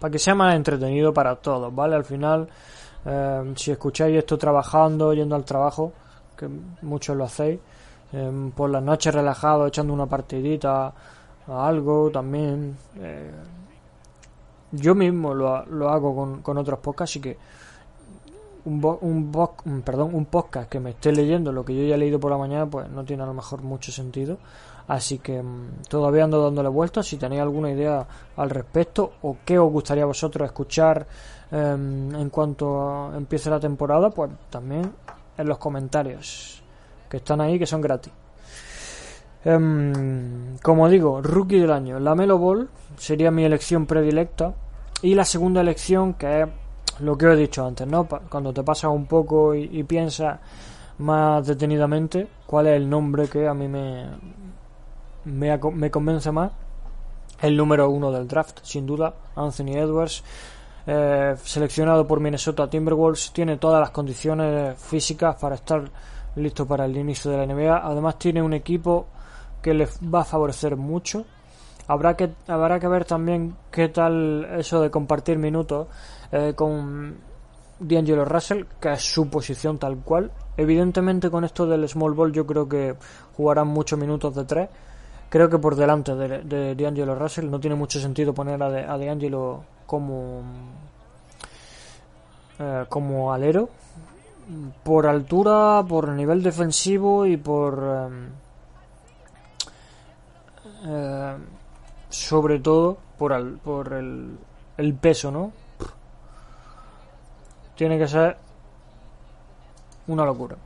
[0.00, 1.94] para que sea más entretenido para todos, ¿vale?
[1.94, 2.48] Al final,
[3.04, 5.92] eh, si escucháis esto trabajando, yendo al trabajo,
[6.36, 6.48] que
[6.82, 7.60] muchos lo hacéis,
[8.14, 10.92] eh, por las noches relajado, echando una partidita
[11.48, 12.76] a algo también.
[12.96, 13.30] Eh,
[14.70, 17.36] yo mismo lo, lo hago con, con otros podcasts, así que
[18.64, 18.82] un,
[19.64, 22.30] un, perdón, un podcast que me esté leyendo lo que yo ya he leído por
[22.30, 24.38] la mañana, pues no tiene a lo mejor mucho sentido.
[24.86, 27.06] Así que mm, todavía ando dándole vueltas.
[27.06, 31.06] Si tenéis alguna idea al respecto o qué os gustaría a vosotros escuchar
[31.50, 34.92] em, en cuanto empiece la temporada, pues también
[35.36, 36.63] en los comentarios
[37.08, 38.12] que están ahí, que son gratis.
[39.44, 44.54] Em, como digo, rookie del año, la Melo Ball sería mi elección predilecta.
[45.02, 46.48] Y la segunda elección, que es
[47.00, 48.08] lo que he dicho antes, ¿no?
[48.30, 50.38] Cuando te pasas un poco y, piensas
[50.98, 54.06] más detenidamente cuál es el nombre que a mí me,
[55.24, 56.52] me, convence más,
[57.42, 60.22] el número uno del draft, sin duda, Anthony Edwards.
[60.86, 65.82] Eh, seleccionado por Minnesota Timberwolves, tiene todas las condiciones físicas para estar
[66.36, 67.78] listo para el inicio de la NBA.
[67.86, 69.06] Además, tiene un equipo
[69.62, 71.24] que le va a favorecer mucho.
[71.86, 75.88] Habrá que, habrá que ver también qué tal eso de compartir minutos
[76.32, 77.16] eh, con
[77.78, 80.30] D'Angelo Russell, que es su posición tal cual.
[80.56, 82.94] Evidentemente con esto del small ball yo creo que
[83.36, 84.68] jugarán muchos minutos de tres.
[85.28, 90.42] Creo que por delante de, D'Angelo Russell no tiene mucho sentido poner a, D'Angelo como,
[92.58, 93.68] eh, como alero.
[94.82, 98.10] Por altura, por nivel defensivo y por...
[100.86, 101.36] Eh,
[102.10, 104.38] sobre todo por, por el,
[104.76, 105.52] el peso, ¿no?
[107.76, 108.36] tiene que ser
[110.06, 110.56] una locura.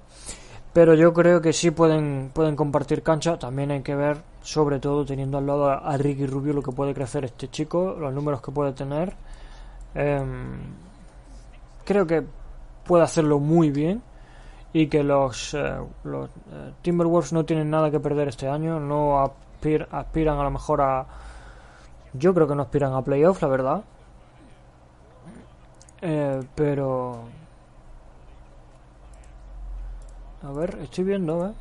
[0.73, 3.39] Pero yo creo que sí pueden, pueden compartir cancha.
[3.39, 6.95] También hay que ver, sobre todo teniendo al lado a, Ricky Rubio, lo que puede
[6.95, 9.15] crecer este chico, los números que puede tener.
[9.95, 10.59] Em,
[11.85, 12.25] creo que
[12.89, 14.03] puede hacerlo muy bien
[14.73, 18.81] y que los, eh, eh, Timberwolves no tienen nada que perder este año.
[18.81, 21.07] No aspiran a lo mejor a.
[22.15, 23.85] Yo creo que no aspiran a playoffs, la verdad.
[26.01, 27.21] Eh, pero...
[30.43, 31.53] A ver, estoy viendo, ¿eh?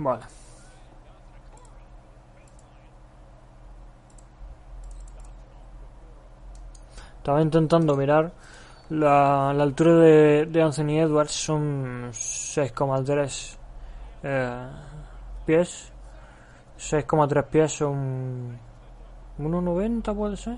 [0.00, 0.24] Vale.
[7.18, 8.32] Estaba intentando mirar.
[8.88, 13.56] La, la altura de, de, Anthony Edwards son 6,3
[14.22, 14.70] eh,
[15.44, 15.92] pies.
[16.78, 18.58] 6,3 pies son
[19.38, 20.56] 1,90 puede ser.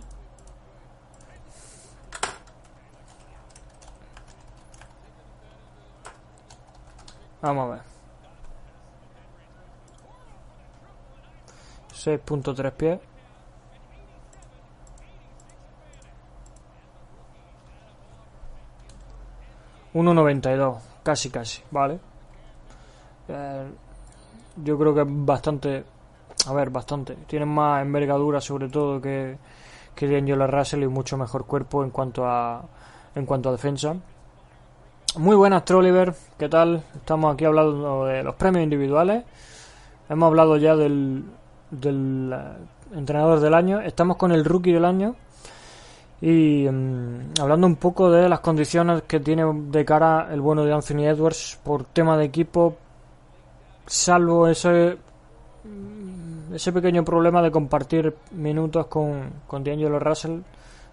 [7.40, 7.91] Vamos a ver.
[12.06, 12.98] 6.3 pies.
[19.94, 21.98] 1.92, casi casi, ¿vale?
[23.28, 23.64] Eh,
[24.64, 25.84] yo creo que bastante,
[26.46, 27.14] a ver, bastante.
[27.26, 29.36] Tienen más envergadura sobre todo que,
[29.94, 32.62] que D'Angelo Russell y mucho mejor cuerpo en cuanto a,
[33.14, 33.94] en cuanto a defensa.
[35.16, 36.82] Muy buenas, Trolliver, ¿qué tal?
[36.94, 39.24] Estamos aquí hablando de los premios individuales.
[40.08, 41.24] Hemos hablado ya del,
[41.72, 42.32] del
[42.94, 43.80] entrenador del año.
[43.80, 45.16] Estamos con el rookie del año.
[46.20, 50.72] Y mm, hablando un poco de las condiciones que tiene de cara el bueno de
[50.72, 52.76] Anthony Edwards por tema de equipo,
[53.86, 54.98] salvo ese
[55.64, 60.40] mm, ese pequeño problema de compartir minutos con, con D'Angelo Russell,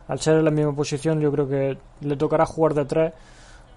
[0.08, 3.14] al ser en la misma posición, yo creo que le tocará jugar de tres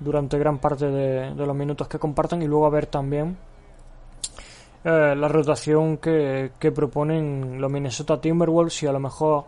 [0.00, 3.36] durante gran parte de, los minutos que compartan y luego a ver también
[4.84, 9.44] eh, la rotación que, que proponen los Minnesota Timberwolves y a lo mejor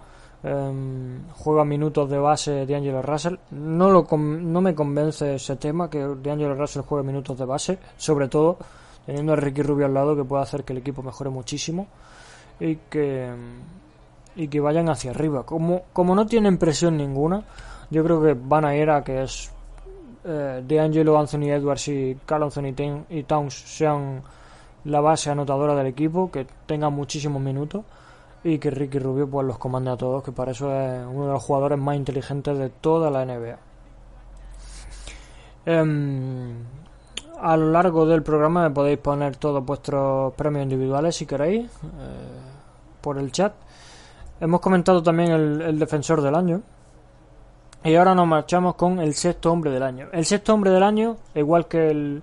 [0.47, 3.37] Em, juega minutos de base de Angelo Russell.
[3.53, 7.79] No, lo no me convence ese tema, que de Angelo Russell juegue minutos de base,
[7.97, 8.59] sobre todo
[9.07, 11.87] teniendo a Ricky Rubio al lado que puede hacer que el equipo mejore muchísimo
[12.61, 13.33] y que
[14.37, 15.47] y que vayan hacia arriba.
[15.47, 17.43] Como, como no tienen presión ninguna,
[17.89, 19.51] yo creo que van a ir a que es
[20.25, 22.75] eh, de Angelo, Anthony Edwards y Carl Anthony
[23.09, 24.23] y Towns sean
[24.85, 27.85] la base anotadora del equipo, que tenga muchísimos minutos
[28.43, 31.33] y que Ricky Rubio pues los comande a todos, que para eso es uno de
[31.33, 33.59] los jugadores más inteligentes de toda la NBA.
[35.67, 36.57] Em,
[37.41, 41.69] a lo largo del programa me podéis poner todos vuestros premios individuales si queréis eh,
[43.01, 43.55] por el chat.
[44.41, 46.61] Hemos comentado también el, defensor del año.
[47.83, 50.09] Y ahora nos marchamos con el sexto hombre del año.
[50.13, 52.23] El sexto hombre del año, igual que el,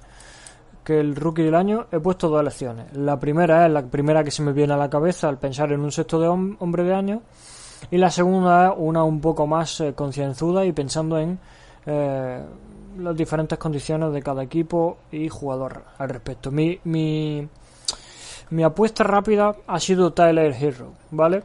[0.83, 2.95] que el rookie del año, he puesto dos elecciones.
[2.95, 5.81] La primera es la primera que se me viene a la cabeza al pensar en
[5.81, 7.21] un sexto de hombre de año.
[7.89, 11.39] Y la segunda es una un poco más eh, concienzuda y pensando en
[11.85, 12.43] eh,
[12.97, 16.51] las diferentes condiciones de cada equipo y jugador al respecto.
[16.51, 17.47] Mi, mi,
[18.51, 21.43] mi apuesta rápida ha sido Tyler Hero, ¿vale?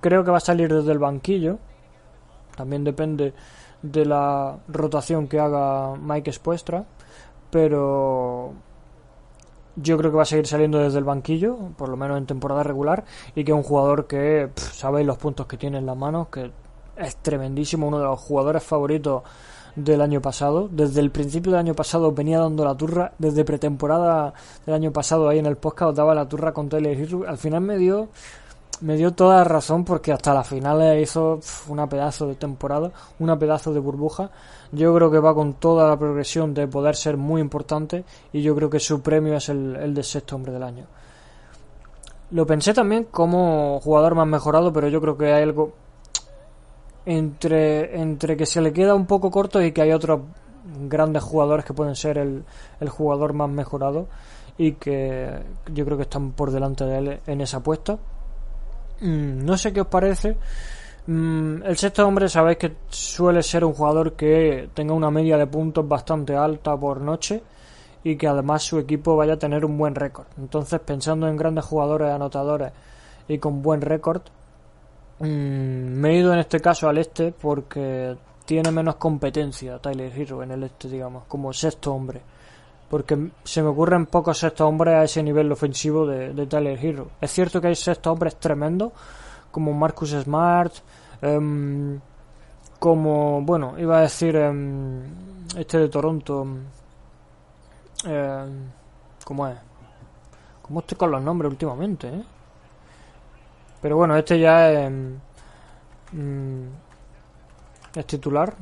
[0.00, 1.58] Creo que va a salir desde el banquillo.
[2.56, 3.32] También depende
[3.82, 6.84] de la rotación que haga Mike Espuestra.
[7.50, 8.52] Pero
[9.82, 12.62] yo creo que va a seguir saliendo desde el banquillo, por lo menos en temporada
[12.62, 13.04] regular.
[13.34, 16.50] Y que es un jugador que sabéis los puntos que tiene en las manos, que
[16.96, 19.22] es tremendísimo, uno de los jugadores favoritos
[19.76, 20.68] del año pasado.
[20.70, 23.12] Desde el principio del año pasado venía dando la turra.
[23.18, 24.34] Desde pretemporada
[24.66, 27.78] del año pasado ahí en el podcast daba la turra con Taylor Al final me
[27.78, 28.08] dio
[28.80, 33.38] me dio toda la razón porque hasta la final hizo una pedazo de temporada, una
[33.38, 34.30] pedazo de burbuja.
[34.72, 38.54] Yo creo que va con toda la progresión de poder ser muy importante y yo
[38.54, 40.86] creo que su premio es el, el de sexto hombre del año.
[42.30, 45.72] Lo pensé también como jugador más mejorado, pero yo creo que hay algo
[47.06, 50.20] entre, entre que se le queda un poco corto y que hay otros
[50.88, 52.44] grandes jugadores que pueden ser el,
[52.80, 54.06] el jugador más mejorado
[54.58, 57.98] y que yo creo que están por delante de él en esa apuesta.
[59.00, 60.36] Mm, no sé qué os parece.
[61.06, 65.46] Mm, el sexto hombre sabéis que suele ser un jugador que tenga una media de
[65.46, 67.42] puntos bastante alta por noche
[68.04, 70.26] y que además su equipo vaya a tener un buen récord.
[70.38, 72.72] Entonces, pensando en grandes jugadores anotadores
[73.28, 74.22] y con buen récord,
[75.20, 80.42] Mm, me he ido en este caso al este porque tiene menos competencia Tyler Hero
[80.42, 82.20] en el este, digamos, como sexto hombre.
[82.88, 87.10] Porque se me ocurren pocos sextos hombres a ese nivel ofensivo de, Tyler Hero.
[87.20, 88.92] Es cierto que hay sextos hombres tremendos,
[89.50, 90.72] como Marcus Smart,
[91.20, 92.00] em,
[92.78, 95.02] como, bueno, iba a decir em,
[95.56, 96.46] este de Toronto.
[98.06, 98.46] Eh,
[99.24, 99.58] ¿Cómo es?
[100.62, 102.24] ¿Cómo estoy con los nombres últimamente, eh?
[103.80, 104.90] Pero bueno, este ya es,
[106.12, 106.62] mm,
[107.94, 108.54] es titular,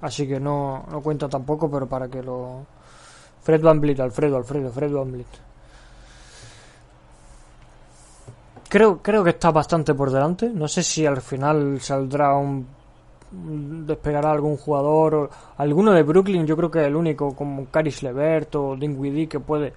[0.00, 2.64] así que no, no cuenta tampoco, pero para que lo...
[3.46, 5.26] Fred Van Vliet, Alfredo, Alfredo, Fred Van Vliet.
[8.68, 10.50] Creo, creo que está bastante por delante.
[10.50, 12.66] No sé si al final saldrá un
[13.30, 18.02] despegará algún jugador o alguno de Brooklyn yo creo que es el único como Caris
[18.02, 19.72] Levert o Dinwiddie que puede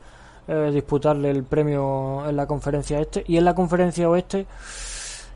[0.48, 3.24] eh, disputarle el premio en la conferencia este.
[3.28, 4.48] Y en la conferencia oeste,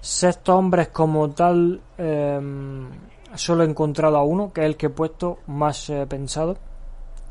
[0.02, 2.88] sexto hombres como tal, em,
[3.36, 6.58] solo he encontrado a uno, que es el que he puesto más eh, pensado.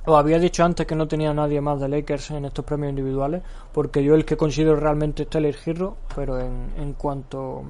[0.04, 3.42] Os había dicho antes que no tenía nadie más de Lakers en estos premios individuales,
[3.72, 7.62] porque yo el que considero realmente es el Hero, pero en, en cuanto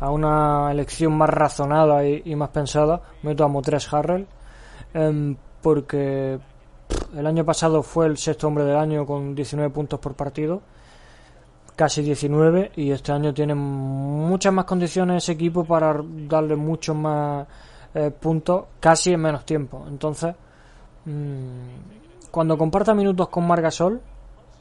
[0.00, 4.26] a una elección más razonada y, más pensada, meto a Motres Harrell,
[4.92, 6.38] em, porque
[7.16, 10.62] el año pasado fue el sexto hombre del año con 19 puntos por partido,
[11.76, 17.46] casi 19, y este año tiene muchas más condiciones ese equipo para darle muchos más
[17.94, 19.84] eh, puntos, casi en menos tiempo.
[19.88, 20.34] Entonces,
[22.30, 24.00] cuando comparta minutos con Margasol,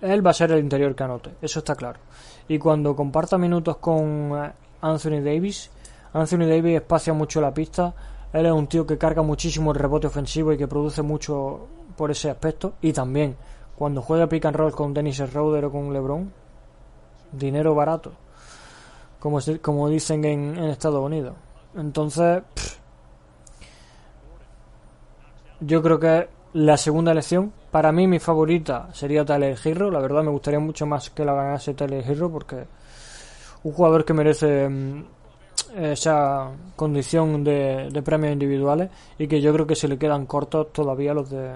[0.02, 2.00] él va a ser el interior que anote, eso está claro.
[2.48, 4.52] Y cuando comparta minutos con eh,
[4.82, 5.72] Anthony Davis,
[6.12, 7.94] Anthony Davis espacia mucho la pista,
[8.34, 12.12] él es un tío que carga muchísimo el rebote ofensivo y que produce mucho por
[12.12, 12.74] ese aspecto.
[12.82, 13.36] Y también,
[13.76, 16.32] cuando juega pick and roll con Dennis Schroeder o con LeBron,
[17.32, 18.12] dinero barato,
[19.20, 21.36] como, como dicen en, Estados Unidos.
[21.76, 22.44] Entonces,
[25.66, 29.90] yo creo que la segunda elección, para mí mi favorita sería Tyler Hero.
[29.90, 32.66] La verdad me gustaría mucho más que la ganase Tyler Hero porque
[33.64, 35.06] un jugador que merece mm,
[35.76, 40.72] esa condición de, de premios individuales y que yo creo que se le quedan cortos
[40.72, 41.54] todavía los de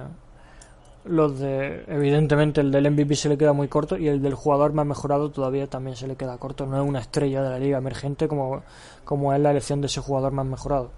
[1.07, 4.73] los de, evidentemente, el del MVP se le queda muy corto y el del jugador
[4.73, 6.65] más mejorado todavía también se le queda corto.
[6.65, 8.63] No es una estrella de la liga emergente como,
[9.05, 10.91] como es la elección de ese jugador más mejorado.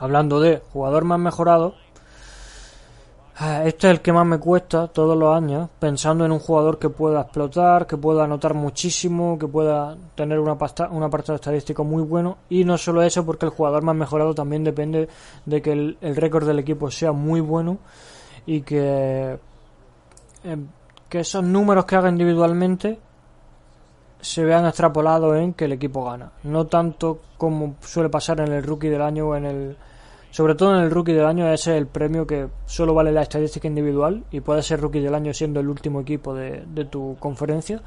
[0.00, 1.74] Hablando de jugador más mejorado,
[3.40, 6.78] eh, este es el que más me cuesta todos los años, pensando en un jugador
[6.78, 11.84] que pueda explotar, que pueda anotar muchísimo, que pueda tener una pasta, un apartado estadístico
[11.84, 12.38] muy bueno.
[12.48, 15.08] Y no solo eso, porque el jugador más mejorado también depende
[15.46, 17.78] de que el récord del equipo sea muy bueno
[18.46, 19.38] y que
[20.44, 20.56] eh,
[21.08, 22.98] que esos números que haga individualmente
[24.20, 26.30] se vean extrapolados en que el equipo gana.
[26.44, 29.76] No tanto como suele pasar en el rookie del año o en el.
[30.30, 33.22] Sobre todo en el rookie del año, ese es el premio que solo vale la
[33.22, 37.82] estadística individual y puede ser rookie del año siendo el último equipo de, tu conferencia.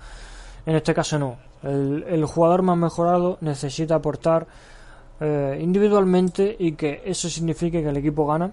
[0.66, 1.38] En este caso no.
[1.64, 4.46] El, jugador más mejorado necesita aportar
[5.22, 8.52] eh, individualmente y que eso signifique que el equipo gana.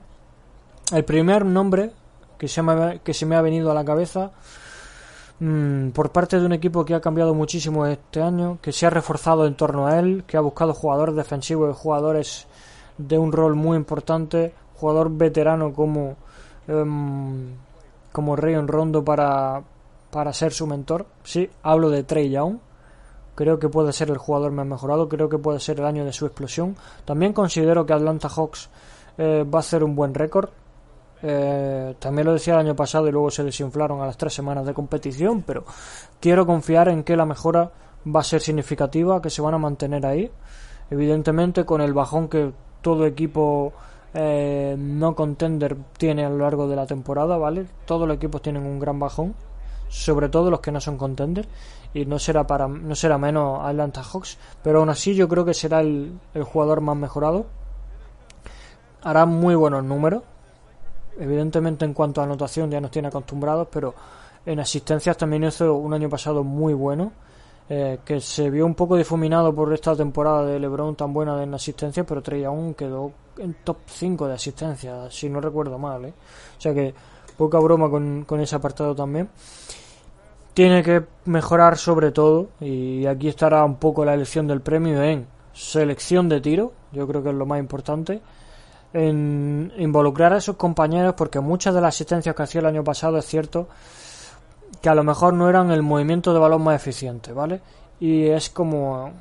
[0.93, 1.91] El primer nombre
[2.39, 4.31] que se me, que se me ha venido a la cabeza
[5.41, 8.91] Mm, por parte de un equipo que ha cambiado muchísimo este año, que se ha
[8.91, 12.47] reforzado en torno a él, que ha buscado jugadores defensivos y jugadores
[13.09, 16.17] de un rol muy importante, jugador veterano como
[16.69, 17.49] um,
[18.13, 19.63] como Rondo para,
[20.11, 21.07] para ser su mentor.
[21.23, 22.59] Sí, hablo de Trey Young.
[23.35, 26.13] Creo que puede ser el jugador más mejorado, creo que puede ser el año de
[26.13, 26.77] su explosión.
[27.05, 28.69] También considero que Atlanta Hawks
[29.17, 30.51] eh, va a hacer un buen récord.
[31.23, 34.67] Eh, también lo decía el año pasado y luego se desinflaron a las tres semanas
[34.67, 35.65] de competición, pero
[36.19, 37.71] quiero confiar en que la mejora
[38.07, 40.31] va a ser significativa, que se van a mantener ahí.
[40.91, 42.53] Evidentemente con el bajón que
[42.83, 43.73] todo equipo
[44.15, 47.67] eh, no contender tiene a lo largo de la temporada, ¿vale?
[47.85, 49.35] Todos los equipos tienen un gran bajón,
[49.89, 51.47] sobre todo los que no son contender,
[51.95, 55.55] y no será para no será menos Atlanta Hawks, pero aún así yo creo que
[55.55, 57.47] será el, el jugador más mejorado.
[59.03, 60.23] Hará muy buenos números,
[61.21, 63.95] Evidentemente en cuanto a anotación ya nos tiene acostumbrados, pero
[64.47, 67.13] en asistencias también hizo un año pasado muy bueno,
[67.73, 71.55] eh, que se vio un poco difuminado por esta temporada de LeBron tan buena en
[71.55, 76.07] asistencias, pero Trey aún quedó en top 5 de asistencias, si no recuerdo mal.
[76.07, 76.13] ¿eh?
[76.59, 76.93] O sea que
[77.37, 79.29] poca broma con, con ese apartado también.
[80.53, 85.29] Tiene que mejorar sobre todo, y aquí estará un poco la elección del premio en
[85.53, 88.21] selección de tiro, yo creo que es lo más importante
[88.93, 93.19] en involucrar a sus compañeros porque muchas de las asistencias que hacía el año pasado
[93.19, 93.69] es cierto
[94.81, 97.61] que a lo mejor no eran el movimiento de balón más eficiente, ¿vale?
[98.01, 99.13] Y es como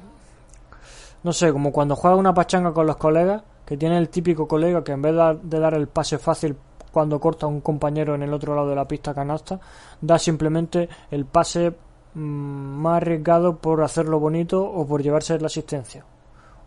[1.23, 4.83] no sé, como cuando juega una pachanga con los colegas, que tiene el típico colega
[4.83, 6.55] que en vez de dar el pase fácil
[6.91, 9.59] cuando corta a un compañero en el otro lado de la pista canasta,
[10.01, 11.73] da simplemente el pase
[12.13, 16.05] mm, más arriesgado por hacerlo bonito o por llevarse la asistencia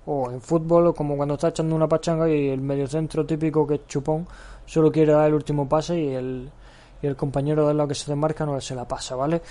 [0.05, 3.87] o en fútbol como cuando está echando una pachanga y el mediocentro típico que es
[3.87, 4.27] chupón
[4.67, 6.51] solo quiere dar el último pase y el,
[7.03, 9.43] y el compañero de lado que se desmarca no se la pasa, ¿vale?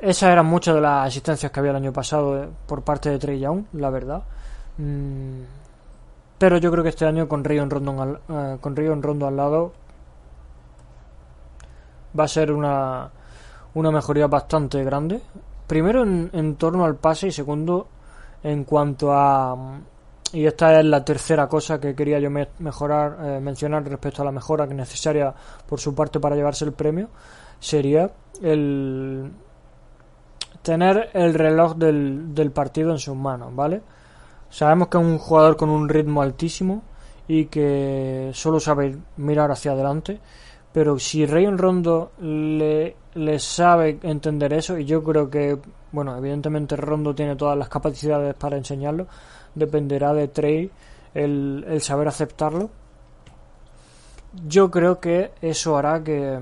[0.00, 3.18] Esas eran muchas de las asistencias que había el año pasado eh, por parte de
[3.18, 4.22] Trey Young, la verdad.
[4.78, 5.42] Mm,
[6.38, 9.02] pero yo creo que este año con Río en Rondo al, eh, con Río en
[9.02, 9.72] Rondo al lado
[12.18, 13.10] va a ser una,
[13.74, 15.20] una mejoría bastante grande.
[15.66, 17.86] Primero en, en torno al pase y segundo
[18.42, 19.54] en cuanto a
[20.32, 24.32] y esta es la tercera cosa que quería yo mejorar eh, mencionar respecto a la
[24.32, 25.34] mejora que necesaria
[25.66, 27.08] por su parte para llevarse el premio
[27.58, 28.10] sería
[28.42, 29.30] el
[30.62, 33.82] tener el reloj del, del partido en sus manos vale
[34.48, 36.82] sabemos que es un jugador con un ritmo altísimo
[37.26, 40.20] y que solo sabe mirar hacia adelante
[40.72, 45.58] pero si Rayon Rondo le, le sabe entender eso y yo creo que
[45.92, 49.06] bueno, evidentemente Rondo tiene todas las capacidades para enseñarlo.
[49.54, 50.70] Dependerá de Trey
[51.14, 52.70] el, el saber aceptarlo.
[54.46, 56.38] Yo creo que eso hará que,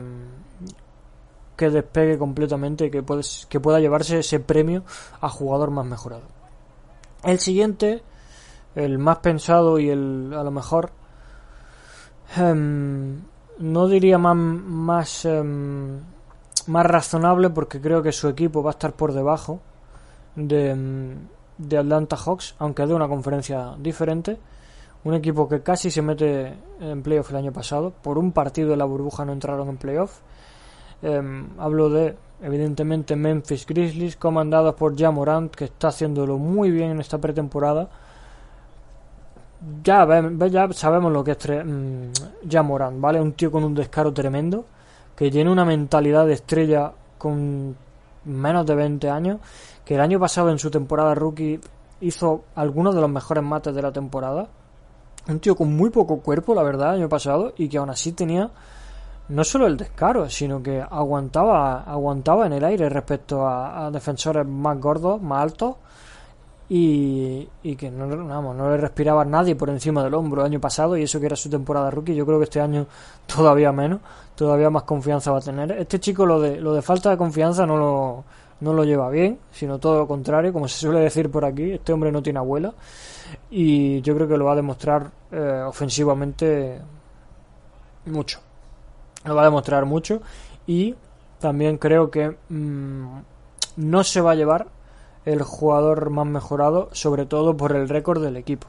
[1.56, 4.84] que despegue completamente que, puedes, que pueda llevarse ese premio
[5.20, 6.22] a jugador más mejorado.
[7.24, 8.02] El siguiente,
[8.74, 10.90] el más pensado y el a lo mejor
[12.36, 13.22] em,
[13.58, 16.00] no diría más, más em,
[16.68, 19.60] más razonable porque creo que su equipo va a estar por debajo
[20.36, 21.16] de,
[21.58, 24.38] de Atlanta Hawks, aunque de una conferencia diferente.
[25.04, 27.92] Un equipo que casi se mete en playoff el año pasado.
[28.02, 30.20] Por un partido de la burbuja no entraron en playoff.
[31.02, 37.00] Em, hablo de, evidentemente, Memphis Grizzlies, comandados por Jamorant, que está haciéndolo muy bien en
[37.00, 37.88] esta pretemporada.
[39.82, 40.06] Ya,
[40.48, 43.20] ya sabemos lo que es mm, Jamorant, ¿vale?
[43.20, 44.64] Un tío con un descaro tremendo
[45.18, 47.76] que tiene una mentalidad de estrella con
[48.24, 49.40] menos de 20 años,
[49.88, 51.58] que el año pasado en su temporada rookie
[52.02, 54.46] hizo algunos de los mejores mates de la temporada.
[55.28, 58.12] Un tío con muy poco cuerpo, la verdad, el año pasado, y que aún así
[58.12, 58.50] tenía
[59.30, 64.78] no solo el descaro, sino que aguantaba, aguantaba en el aire respecto a, defensores más
[64.78, 65.76] gordos, más altos,
[66.68, 70.98] y, y que no, no le respiraba nadie por encima del hombro el año pasado,
[70.98, 72.84] y eso que era su temporada rookie, yo creo que este año
[73.26, 74.00] todavía menos,
[74.34, 75.72] todavía más confianza va a tener.
[75.72, 78.24] Este chico lo de, lo de falta de confianza no lo,
[78.60, 81.92] no lo lleva bien, sino todo lo contrario, como se suele decir por aquí, este
[81.92, 82.74] hombre no tiene abuela
[83.50, 86.80] y yo creo que lo va a demostrar eh, ofensivamente
[88.06, 88.40] mucho.
[89.24, 90.20] Lo va a demostrar mucho
[90.66, 90.94] y
[91.38, 93.18] también creo que mm,
[93.76, 94.66] no se va a llevar
[95.24, 98.66] el jugador más mejorado, sobre todo por el récord del equipo.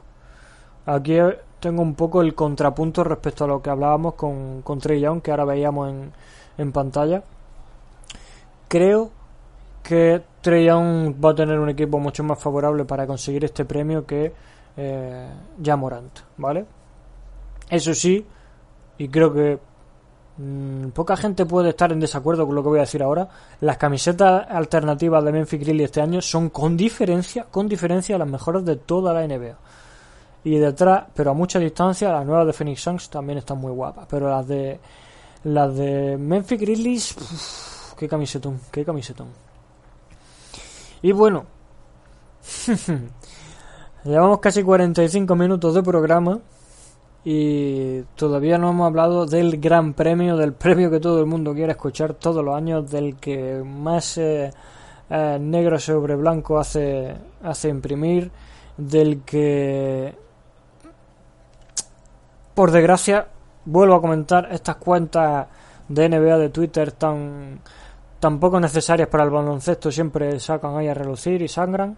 [0.86, 1.16] Aquí
[1.58, 5.30] tengo un poco el contrapunto respecto a lo que hablábamos con, con Trey Young, que
[5.30, 6.12] ahora veíamos en,
[6.58, 7.22] en pantalla.
[8.68, 9.10] Creo
[9.82, 14.32] que Trey va a tener un equipo mucho más favorable para conseguir este premio que
[14.76, 15.28] eh,
[15.62, 16.64] Jamorant, ¿vale?
[17.68, 18.24] Eso sí,
[18.98, 19.58] y creo que
[20.38, 23.28] mm, poca gente puede estar en desacuerdo con lo que voy a decir ahora.
[23.60, 28.64] Las camisetas alternativas de Memphis Grizzlies este año son con diferencia, con diferencia las mejores
[28.64, 29.56] de toda la NBA.
[30.42, 34.06] Y detrás, pero a mucha distancia, las nuevas de Phoenix Suns también están muy guapas.
[34.08, 34.80] Pero las de
[35.44, 39.49] las de Memphis Grizzlies, qué camisetón, qué camisetón.
[41.02, 41.46] Y bueno,
[44.04, 46.40] llevamos casi 45 minutos de programa
[47.24, 51.72] y todavía no hemos hablado del gran premio, del premio que todo el mundo quiere
[51.72, 54.50] escuchar todos los años, del que más eh,
[55.08, 58.30] eh, negro sobre blanco hace, hace imprimir,
[58.76, 60.14] del que
[62.54, 63.26] por desgracia,
[63.64, 65.46] vuelvo a comentar estas cuentas
[65.88, 67.60] de NBA de Twitter tan,
[68.20, 71.96] tan poco necesarias para el baloncesto siempre sacan ahí a relucir y sangran.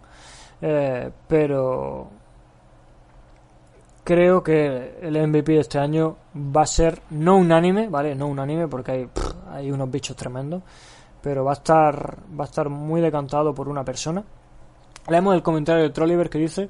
[0.61, 2.09] Eh, pero
[4.03, 8.15] creo que el MVP de este año va a ser no unánime, ¿vale?
[8.15, 9.09] No unánime porque hay,
[9.51, 10.63] hay unos bichos tremendos,
[11.21, 14.23] pero va a estar va a estar muy decantado por una persona.
[15.09, 16.69] Leemos el comentario de Trolliver que dice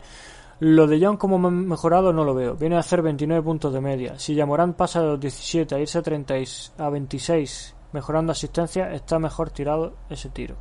[0.59, 2.55] lo de Young como mejorado no lo veo.
[2.55, 4.17] Viene a hacer 29 puntos de media.
[4.17, 6.35] Si Yamorán pasa de los 17 a irse a, 30
[6.77, 10.55] a 26 mejorando asistencia, está mejor tirado ese tiro.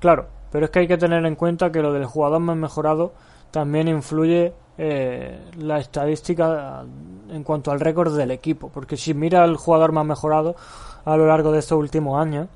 [0.00, 3.12] Claro, pero es que hay que tener en cuenta que lo del jugador más mejorado
[3.50, 6.84] también influye eh, la estadística
[7.30, 8.70] en cuanto al récord del equipo.
[8.72, 10.56] Porque si mira el jugador más mejorado
[11.04, 12.48] a lo largo de estos últimos años,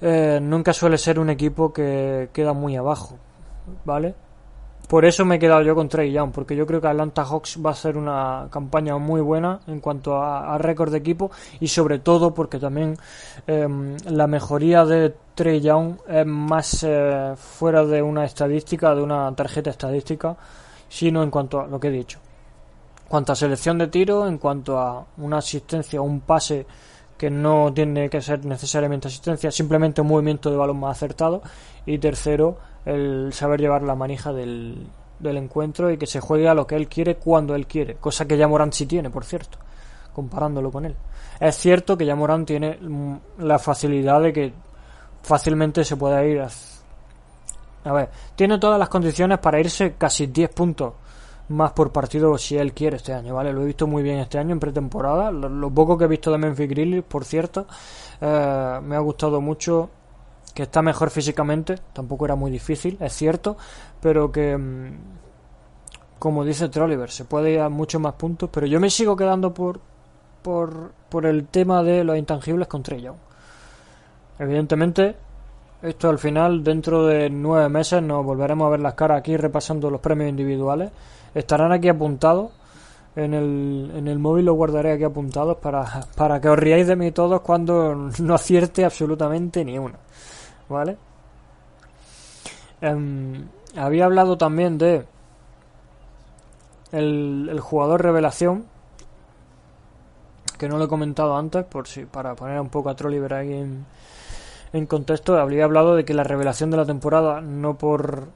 [0.00, 3.16] eh, nunca suele ser un equipo que queda muy abajo.
[3.84, 4.14] ¿Vale?
[4.90, 7.60] Por eso me he quedado yo con Trey Young, porque yo creo que Atlanta Hawks
[7.64, 11.30] va a ser una campaña muy buena en cuanto a, récord de equipo
[11.60, 12.98] y sobre todo porque también
[13.46, 19.32] em, la mejoría de Trey Young es más eh, fuera de una estadística, de una
[19.36, 20.36] tarjeta estadística,
[20.88, 22.18] sino en cuanto a lo que he dicho.
[23.02, 26.66] En cuanto a selección de tiro, en cuanto a una asistencia o un pase
[27.16, 31.42] que no tiene que ser necesariamente asistencia, simplemente un movimiento de balón más acertado.
[31.86, 34.86] Y tercero, el saber llevar la manija del,
[35.20, 38.26] del encuentro y que se juegue a lo que él quiere cuando él quiere, cosa
[38.26, 39.58] que ya Morán sí tiene, por cierto,
[40.12, 40.96] comparándolo con él.
[41.38, 44.52] Es cierto que ya Morán tiene mm, la facilidad de que
[45.22, 46.48] fácilmente se pueda ir a...
[47.82, 50.92] A ver, tiene todas las condiciones para irse casi 10 puntos
[51.48, 53.52] más por partido si él quiere este año, ¿vale?
[53.52, 55.30] Lo he visto muy bien este año en pretemporada.
[55.30, 57.66] Lo, poco que he visto de Memphis Grizzlies, por cierto,
[58.20, 59.90] eh, me ha gustado mucho
[60.54, 63.56] que está mejor físicamente, tampoco era muy difícil, es cierto,
[64.00, 64.98] pero que, mm,
[66.18, 69.54] como dice Trolliver, se puede ir a muchos más puntos, pero yo me sigo quedando
[69.54, 69.80] por,
[70.42, 73.08] por, por el tema de los intangibles con Trey
[74.38, 75.16] Evidentemente,
[75.82, 79.90] esto al final, dentro de nueve meses, nos volveremos a ver las caras aquí repasando
[79.90, 80.90] los premios individuales.
[81.34, 82.50] Estarán aquí apuntados.
[83.16, 86.96] En el, en el móvil los guardaré aquí apuntados para, para que os riáis de
[86.96, 89.98] mí todos cuando no acierte absolutamente ni una.
[90.70, 90.96] ¿Vale?
[92.80, 95.04] Em, había hablado también de
[96.92, 98.64] el, jugador revelación
[100.58, 103.52] que no lo he comentado antes por si para poner un poco a Trolliver ahí
[103.52, 103.86] en,
[104.72, 108.28] en contexto habría hablado de que la revelación de la temporada no por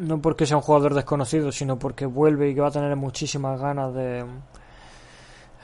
[0.00, 3.60] no porque sea un jugador desconocido sino porque vuelve y que va a tener muchísimas
[3.60, 4.24] ganas de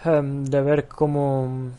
[0.05, 1.71] em, de ver cómo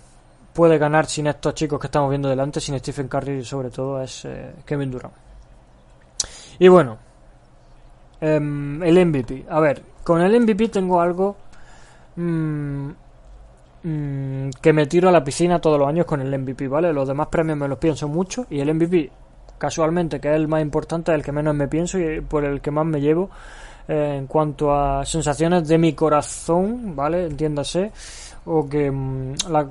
[0.58, 4.26] puede ganar sin estos chicos que estamos viendo delante, sin Stephen Curry sobre todo, es
[4.26, 5.14] eh, Kevin Durant.
[6.58, 6.98] Y bueno,
[8.20, 9.46] em, el MVP.
[9.52, 11.36] A ver, con el MVP tengo algo
[12.16, 12.90] mm,
[13.84, 16.92] mm, que me tiro a la piscina todos los años con el MVP, ¿vale?
[16.92, 19.12] Los demás premios me los pienso mucho y el MVP,
[19.60, 22.72] casualmente, que es el más importante, el que menos me pienso y por el que
[22.72, 23.30] más me llevo
[23.88, 27.28] eh, en cuanto a sensaciones de mi corazón, ¿vale?
[27.28, 27.92] Entiéndase,
[28.46, 29.68] o que mm, la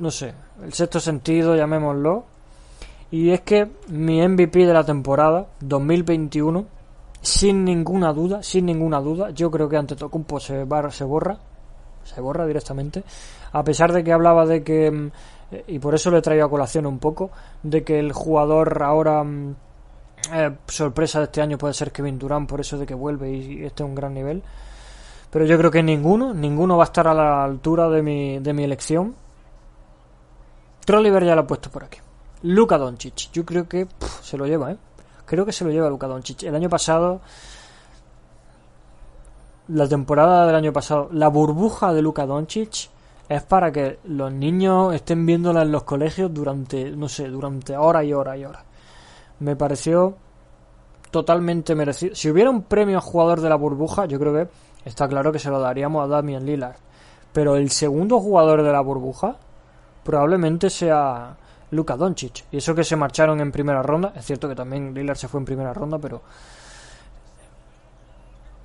[0.00, 0.32] no sé,
[0.64, 2.24] el sexto sentido, llamémoslo.
[3.10, 6.64] Y es que mi MVP de la temporada 2021,
[7.20, 11.38] sin ninguna duda, sin ninguna duda, yo creo que ante Tocumpo se, se borra,
[12.02, 13.04] se borra directamente.
[13.52, 15.10] A pesar de que hablaba de que, mm,
[15.66, 17.30] y por eso le traigo a colación un poco,
[17.62, 19.54] de que el jugador ahora mm,
[20.32, 23.64] eh, sorpresa de este año puede ser Kevin Durant, por eso de que vuelve y,
[23.64, 24.42] esté a un gran nivel.
[25.30, 28.52] Pero yo creo que ninguno, ninguno va a estar a la altura de mi, de
[28.54, 29.14] mi elección
[30.84, 31.98] Trolliver ya lo ha puesto por aquí.
[32.42, 33.30] Luka Doncic.
[33.32, 33.86] Yo creo que
[34.22, 34.76] se lo lleva, ¿eh?
[35.26, 36.42] Creo que se lo lleva Luka Doncic.
[36.42, 37.20] El año pasado,
[39.68, 42.90] la temporada del año pasado, la burbuja de Luka Doncic
[43.28, 48.04] es para que los niños estén viéndola en los colegios durante, no sé, durante horas
[48.04, 48.64] y horas y horas.
[49.38, 50.16] Me pareció
[51.12, 52.14] totalmente merecido.
[52.14, 54.48] Si hubiera un premio a jugador de la burbuja, yo creo que
[54.84, 56.76] está claro que se lo daríamos a Damian Lillard.
[57.32, 59.36] Pero el segundo jugador de la burbuja
[60.04, 61.36] probablemente sea
[61.70, 62.44] Luka Doncic.
[62.52, 65.40] Y eso que se marcharon en primera ronda, es cierto que también Lillard se fue
[65.40, 66.22] en primera ronda, pero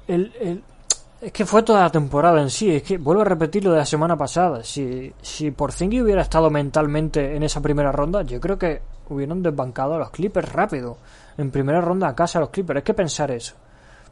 [0.08, 0.64] el, el,
[1.22, 2.76] es que fue toda la temporada en sí.
[2.76, 4.64] Es que vuelvo a repetir lo de la semana pasada.
[4.64, 9.96] Si, si Porzingis hubiera estado mentalmente en esa primera ronda, yo creo que hubieran desbancado
[9.96, 10.98] a los Clippers rápido.
[11.38, 12.80] En primera ronda a casa a los Clippers.
[12.80, 13.56] Es que pensar eso.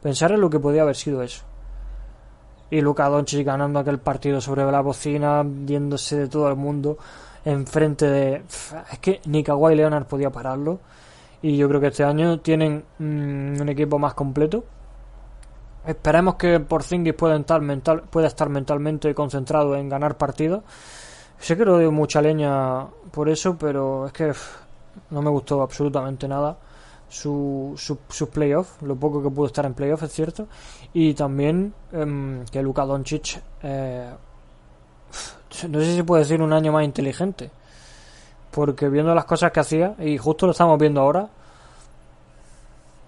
[0.02, 1.44] Pensar en lo que podía haber sido eso.
[2.70, 6.98] Y Luka Doncic ganando aquel partido sobre la bocina, viéndose de todo el mundo
[7.44, 8.42] enfrente de.
[8.90, 10.80] Es que ni Kawhi Leonard podía pararlo.
[11.42, 14.64] Y yo creo que este año tienen mm, un equipo más completo
[15.86, 20.62] Esperemos que Porzingis pueda estar, mentalmente concentrado en ganar partidos.
[21.38, 24.32] Sé que lo doy mucha leña por eso, pero es que
[25.10, 26.56] no me gustó absolutamente nada
[27.14, 27.74] su,
[28.08, 30.48] su, playoffs, lo poco que pudo estar en playoffs, es cierto.
[30.92, 34.10] Y también em, que Luka Doncic, eh,
[35.68, 37.50] no sé si puede decir un año más inteligente,
[38.50, 41.28] porque viendo las cosas que hacía, y justo lo estamos viendo ahora,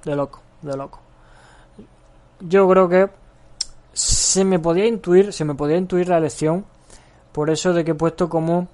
[0.04, 1.06] de loco, de loco
[2.40, 3.08] yo creo que
[3.92, 6.64] se me podía intuir, se me podía intuir la elección
[7.32, 8.68] por eso de que he puesto como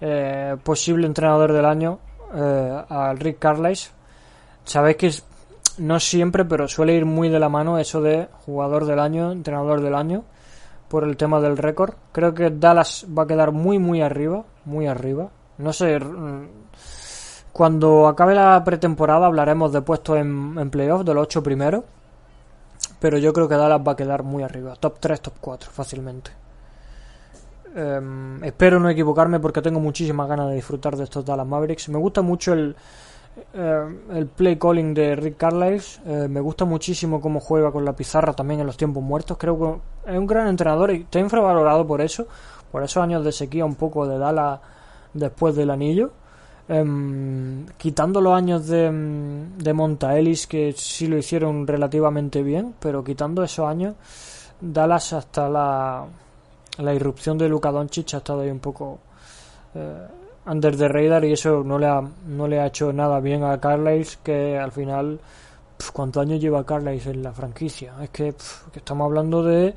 [0.00, 1.98] eh, posible entrenador del año
[2.34, 3.92] eh, al Rick Carlisle.
[4.64, 5.12] Sabéis que
[5.78, 9.80] no siempre, pero suele ir muy de la mano eso de jugador del año, entrenador
[9.80, 10.24] del año,
[10.88, 11.94] por el tema del récord.
[12.12, 15.30] Creo que Dallas va a quedar muy, muy arriba, muy arriba.
[15.58, 15.98] No sé,
[17.52, 21.84] cuando acabe la pretemporada hablaremos de puestos en, en playoff, de los ocho primeros
[23.02, 24.76] pero yo creo que Dallas va a quedar muy arriba.
[24.76, 26.30] Top 3, top 4, fácilmente.
[27.74, 31.88] Em, espero no equivocarme porque tengo muchísimas ganas de disfrutar de estos Dallas Mavericks.
[31.88, 32.76] Me gusta mucho el,
[33.54, 36.02] eh, el play calling de Rick Carlisle.
[36.06, 39.36] Eh, me gusta muchísimo cómo juega con la pizarra también en los tiempos muertos.
[39.38, 42.26] Creo que es un gran entrenador y está infravalorado por eso.
[42.70, 44.60] Por esos años de sequía un poco de Dallas
[45.12, 46.10] después del anillo.
[46.68, 52.74] Em, quitando los años de, em, de Monta Ellis, que sí lo hicieron relativamente bien,
[52.78, 53.94] pero quitando esos años,
[54.60, 56.06] Dallas hasta la,
[56.78, 59.00] la irrupción de Luka Doncic ha estado ahí un poco
[59.74, 60.06] eh,
[60.46, 63.58] under the radar y eso no le ha, no le ha hecho nada bien a
[63.60, 65.20] Carlisle, que al final,
[65.92, 67.94] ¿cuántos años lleva Carlisle en la franquicia?
[68.02, 68.34] Es que,
[68.74, 69.74] estamos hablando de...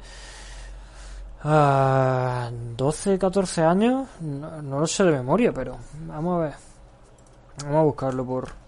[1.44, 6.54] 12, ah, 14 años, no, no, lo sé de memoria, pero vamos a ver.
[7.64, 8.66] Vamos a buscarlo por...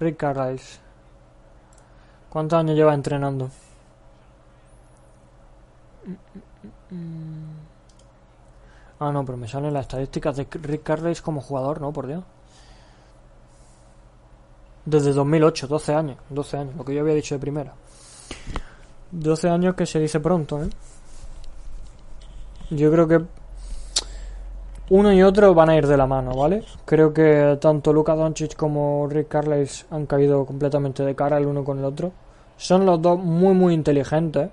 [0.00, 0.81] Rick Carlisle.
[2.32, 3.50] ¿Cuántos años lleva entrenando?
[8.98, 11.92] Ah, no, pero me salen las estadísticas de Rick Carlisle como jugador, ¿no?
[11.92, 12.24] Por Dios.
[14.86, 16.16] Desde 2008, 12 años.
[16.30, 17.74] 12 años, lo que yo había dicho de primera.
[19.10, 20.70] 12 años que se dice pronto, ¿eh?
[22.70, 23.22] Yo creo que
[24.88, 26.64] uno y otro van a ir de la mano, ¿vale?
[26.86, 31.62] Creo que tanto Luka Doncic como Rick Carlisle han caído completamente de cara el uno
[31.62, 32.21] con el otro.
[32.62, 34.48] Son los dos muy, muy inteligentes.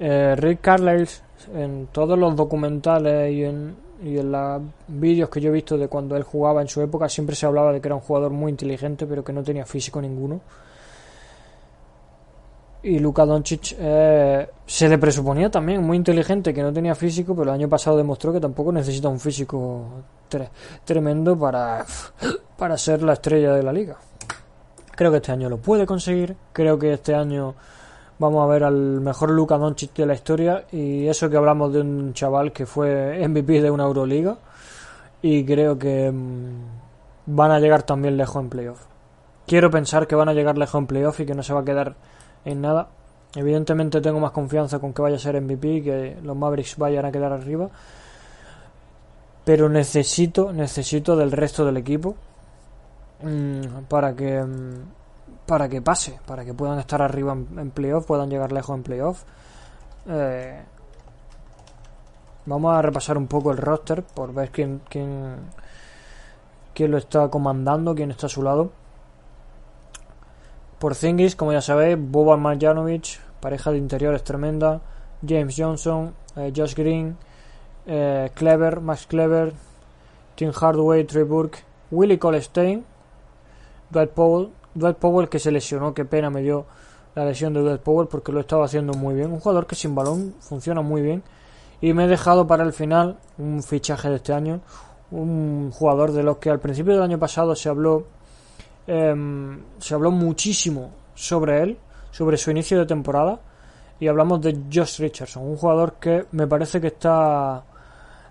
[0.00, 1.06] Eh, Rick Carlisle,
[1.54, 5.86] en todos los documentales y en, y en los vídeos que yo he visto de
[5.86, 8.50] cuando él jugaba en su época, siempre se hablaba de que era un jugador muy
[8.50, 10.40] inteligente, pero que no tenía físico ninguno.
[12.82, 17.50] Y Luka Doncic eh, se le presuponía también muy inteligente, que no tenía físico, pero
[17.52, 19.84] el año pasado demostró que tampoco necesita un físico
[20.84, 21.86] tremendo para,
[22.58, 23.96] para ser la estrella de la liga.
[24.96, 26.34] Creo que este año lo puede conseguir.
[26.54, 27.54] Creo que este año
[28.18, 30.64] vamos a ver al mejor Luka Doncic de la historia.
[30.72, 34.38] Y eso que hablamos de un chaval que fue MVP de una Euroliga.
[35.20, 38.80] Y creo que mm, van a llegar también lejos en playoff.
[39.46, 41.64] Quiero pensar que van a llegar lejos en playoff y que no se va a
[41.64, 41.94] quedar
[42.46, 42.88] en nada.
[43.34, 47.04] Evidentemente tengo más confianza con que vaya a ser MVP y que los Mavericks vayan
[47.04, 47.68] a quedar arriba.
[49.44, 52.16] Pero necesito, necesito del resto del equipo
[53.88, 54.96] para que mm,
[55.46, 59.22] para que pase, para que puedan estar arriba en, playoff, puedan llegar lejos en playoff.
[60.08, 60.60] Eh,
[62.46, 65.36] vamos a repasar un poco el roster por ver quién, quién,
[66.74, 68.72] quién lo está comandando, quién está a su lado.
[70.80, 74.80] Por Zingis, como ya sabéis, Boban Marjanovic, pareja de interiores tremenda,
[75.26, 77.16] James Johnson, eh, Josh Green,
[77.86, 79.54] eh, Clever, Max Clever,
[80.34, 81.60] Tim Hardaway, Trey Burke,
[81.90, 82.84] Willie Colestein,
[83.90, 86.66] Dwight Powell, Dwight Powell que se lesionó, qué pena me dio
[87.14, 89.94] la lesión de Dwight Powell porque lo estaba haciendo muy bien, un jugador que sin
[89.94, 91.22] balón funciona muy bien.
[91.80, 94.60] Y me he dejado para el final un fichaje de este año,
[95.10, 98.06] un jugador de los que al principio del año pasado se habló
[98.86, 101.78] em, se habló muchísimo sobre él,
[102.10, 103.40] sobre su inicio de temporada
[103.98, 107.64] y hablamos de Josh Richardson, un jugador que me parece que está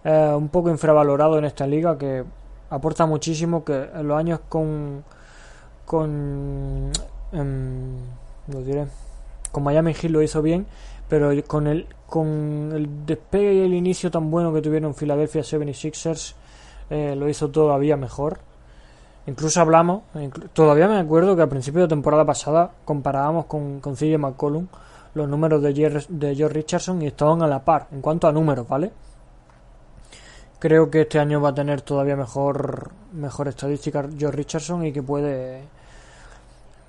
[0.04, 2.24] eh, un poco infravalorado en esta liga, que
[2.70, 5.04] aporta muchísimo, que en los años con
[5.86, 6.92] con
[7.32, 7.98] em,
[9.52, 10.66] con Miami Heat lo hizo bien,
[11.08, 16.36] pero con el con el despegue y el inicio tan bueno que tuvieron Philadelphia 76ers
[16.90, 18.40] eh, lo hizo todavía mejor.
[19.28, 20.04] Incluso hablamos,
[20.54, 24.68] todavía me acuerdo que al principio de temporada pasada comparábamos con, con CJ McCollum
[25.16, 25.74] los números de,
[26.10, 28.92] de George Richardson y estaban a la par en cuanto a números, ¿vale?
[30.66, 35.04] Creo que este año va a tener todavía mejor, mejor estadística George Richardson y que
[35.04, 35.62] puede,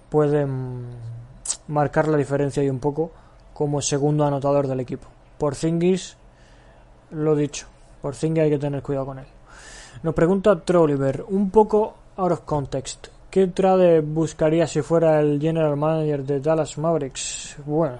[0.08, 0.86] puede mm,
[1.68, 3.10] marcar la diferencia ahí un poco
[3.52, 5.08] como segundo anotador del equipo.
[5.36, 6.16] Por Zingis,
[7.10, 7.66] lo dicho,
[8.00, 9.26] por Zingis hay que tener cuidado con él.
[10.02, 13.08] Nos pregunta Trolliver, un poco out of context.
[13.28, 17.58] ¿Qué trade buscaría si fuera el general manager de Dallas Mavericks?
[17.66, 17.98] Bueno,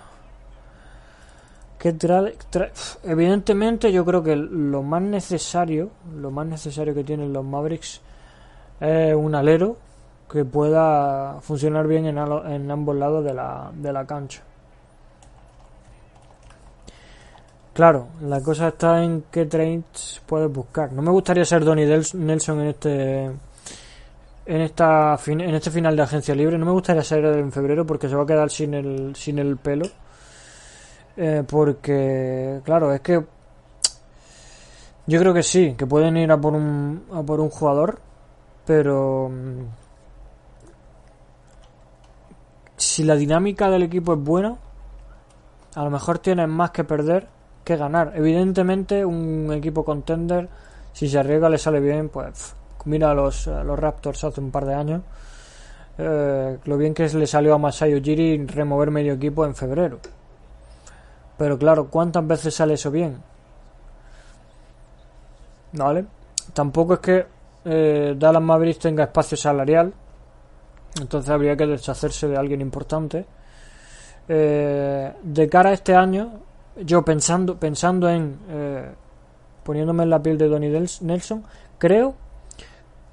[3.04, 8.00] Evidentemente yo creo que lo más necesario, lo más necesario que tienen los Mavericks
[8.80, 9.76] es un alero
[10.30, 14.42] que pueda funcionar bien en, en ambos lados de la, de la cancha.
[17.72, 20.92] Claro, la cosa está en qué trades puedes buscar.
[20.92, 23.24] No me gustaría ser Donny Nelson en este
[24.46, 26.56] en esta en este final de agencia libre.
[26.56, 29.58] No me gustaría ser en febrero porque se va a quedar sin el sin el
[29.58, 29.84] pelo
[31.16, 33.24] eh, porque, claro, es que
[35.06, 38.00] yo creo que sí, que pueden ir a por un, a por un jugador,
[38.66, 39.62] pero mm,
[42.76, 44.56] si la dinámica del equipo es buena,
[45.74, 47.28] a lo mejor tienen más que perder
[47.64, 48.12] que ganar.
[48.16, 50.48] Evidentemente, un equipo contender,
[50.92, 52.54] si se arriesga le sale bien, pues
[52.84, 55.02] mira a los, los Raptors hace un par de años.
[55.98, 59.98] Eh, lo bien que le salió a Masai Ujiri remover medio equipo en febrero.
[61.36, 63.22] Pero claro, ¿cuántas veces sale eso bien?
[65.72, 66.06] ¿Vale?
[66.54, 67.26] Tampoco es que
[67.64, 69.92] eh, Dallas Mavericks tenga espacio salarial.
[71.00, 73.26] Entonces habría que deshacerse de alguien importante.
[74.28, 76.40] Eh, de cara a este año,
[76.76, 78.90] yo pensando, pensando en eh,
[79.62, 80.68] poniéndome en la piel de Donny
[81.00, 81.44] Nelson,
[81.76, 82.14] creo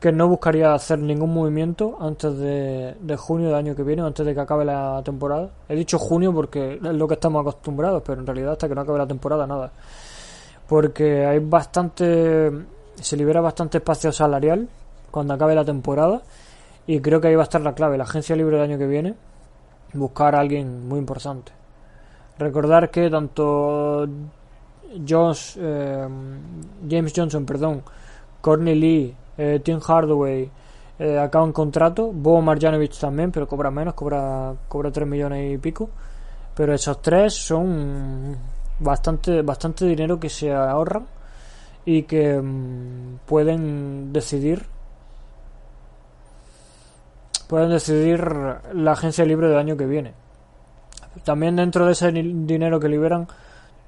[0.03, 4.33] que no buscaría hacer ningún movimiento antes de, junio del año que viene, antes de
[4.33, 5.49] que acabe la temporada.
[5.69, 8.81] He dicho junio porque es lo que estamos acostumbrados, pero en realidad hasta que no
[8.81, 9.71] acabe la temporada nada.
[10.67, 12.51] Porque hay bastante,
[12.95, 14.67] se libera bastante espacio salarial
[15.09, 16.21] cuando acabe la temporada
[16.85, 18.87] y creo que ahí va a estar la clave, la agencia libre del año que
[18.87, 19.15] viene,
[19.93, 21.53] buscar a alguien muy importante.
[22.37, 24.05] Recordar que tanto
[25.07, 26.07] Josh, eh,
[26.89, 27.83] James Johnson, perdón,
[28.41, 30.49] Courtney Lee, eh, Tim Hardaway
[30.99, 35.57] eh, acaba un contrato, Bo Marjanovic también, pero cobra menos, cobra, cobra 3 millones y
[35.57, 35.89] pico.
[36.55, 38.37] Pero esos tres son
[38.79, 41.05] bastante, bastante dinero que se ahorran
[41.85, 44.65] y que mm, pueden decidir
[47.47, 48.23] pueden decidir
[48.73, 50.13] la agencia libre del año que viene.
[51.23, 53.27] También dentro de ese dinero que liberan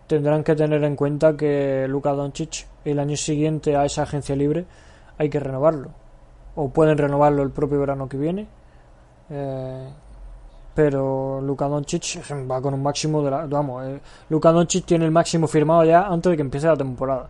[0.07, 4.65] tendrán que tener en cuenta que Luka Doncic el año siguiente a esa agencia libre
[5.17, 5.89] hay que renovarlo.
[6.55, 8.47] O pueden renovarlo el propio verano que viene.
[9.29, 9.89] Eh,
[10.73, 13.45] pero Luka Doncic va con un máximo de la.
[13.45, 13.99] Vamos, eh,
[14.29, 17.29] Luka Doncic tiene el máximo firmado ya antes de que empiece la temporada.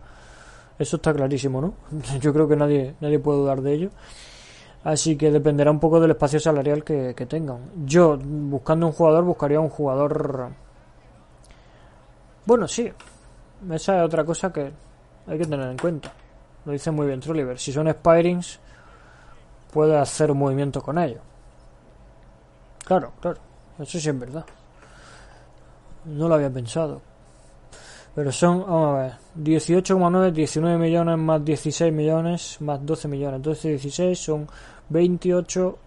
[0.78, 1.74] Eso está clarísimo, ¿no?
[2.20, 3.90] Yo creo que nadie, nadie puede dudar de ello.
[4.84, 7.58] Así que dependerá un poco del espacio salarial que, que tengan.
[7.84, 10.50] Yo, buscando un jugador, buscaría un jugador.
[12.44, 12.92] Bueno, sí.
[13.70, 14.70] Esa es otra cosa que
[15.26, 16.12] hay que tener en cuenta.
[16.66, 17.58] Lo dice muy bien Trolliver.
[17.58, 18.58] Si son Spirings,
[19.72, 21.20] puede hacer un movimiento con ellos.
[22.84, 23.38] Claro, claro.
[23.78, 24.44] Eso sí es verdad.
[26.06, 27.00] No lo había pensado.
[28.14, 33.42] Pero son, vamos a ver, 18,9, 19 millones más 16 millones más 12 millones.
[33.42, 34.48] 12 16 son
[34.88, 35.78] 28,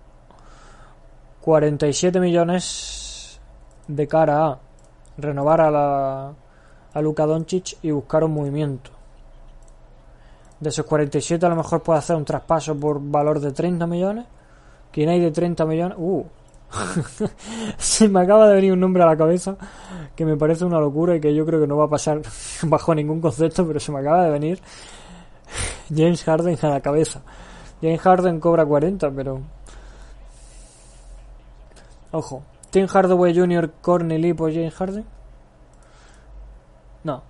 [1.41, 3.39] 47 millones
[3.87, 4.59] de cara a
[5.17, 6.33] renovar a la
[6.93, 8.98] a Luka Doncic y buscar un movimiento.
[10.59, 14.25] De esos 47 a lo mejor puede hacer un traspaso por valor de 30 millones.
[14.91, 15.97] ¿Quién hay de 30 millones?
[15.97, 16.25] Uh,
[17.77, 19.55] Se me acaba de venir un nombre a la cabeza
[20.15, 22.21] que me parece una locura y que yo creo que no va a pasar
[22.63, 24.61] bajo ningún concepto, pero se me acaba de venir
[25.95, 27.21] James Harden a la cabeza.
[27.81, 29.41] James Harden cobra 40, pero...
[32.11, 32.43] Ojo.
[32.69, 33.71] Tim Hardaway Jr.
[33.81, 35.05] Cornely por James Harden.
[37.03, 37.23] No.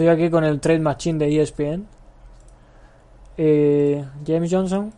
[0.00, 1.86] Estoy aquí con el Trade Machine de ESPN.
[3.36, 4.90] Eh, James Johnson.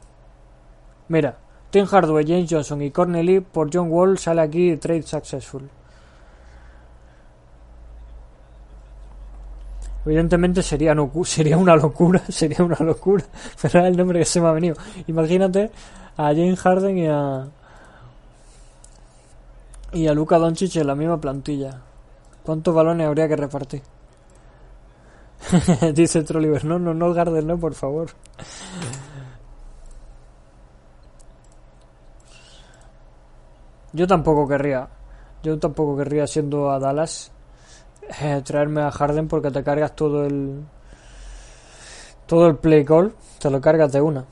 [1.09, 1.37] Mira,
[1.71, 5.69] Tim Hardaway, James Johnson y Cornely por John Wall sale aquí Trade Successful.
[10.07, 10.95] Evidentemente sería,
[11.25, 13.25] sería una locura, sería una locura,
[13.61, 14.77] pero el nombre que se me ha venido.
[15.09, 15.73] Imagínate
[16.17, 17.49] a James Harden y a
[19.95, 21.81] y a Luca Doncic en la misma plantilla.
[22.45, 23.92] ¿Cuántos balones habría que repartir?
[25.95, 28.11] Dice Trolliver, no, no, no, Garden, no, por favor.
[33.93, 34.89] Yo tampoco querría,
[35.43, 37.31] yo tampoco querría siendo a Dallas
[38.21, 40.65] eh, traerme a Harden porque te cargas todo el
[42.27, 44.25] todo el play call, te lo cargas de una.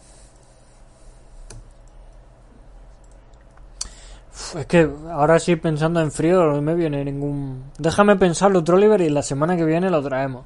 [4.59, 7.71] es que ahora sí pensando en frío no me viene ningún...
[7.79, 10.45] Déjame pensarlo, Trolliver, y la semana que viene lo traemos.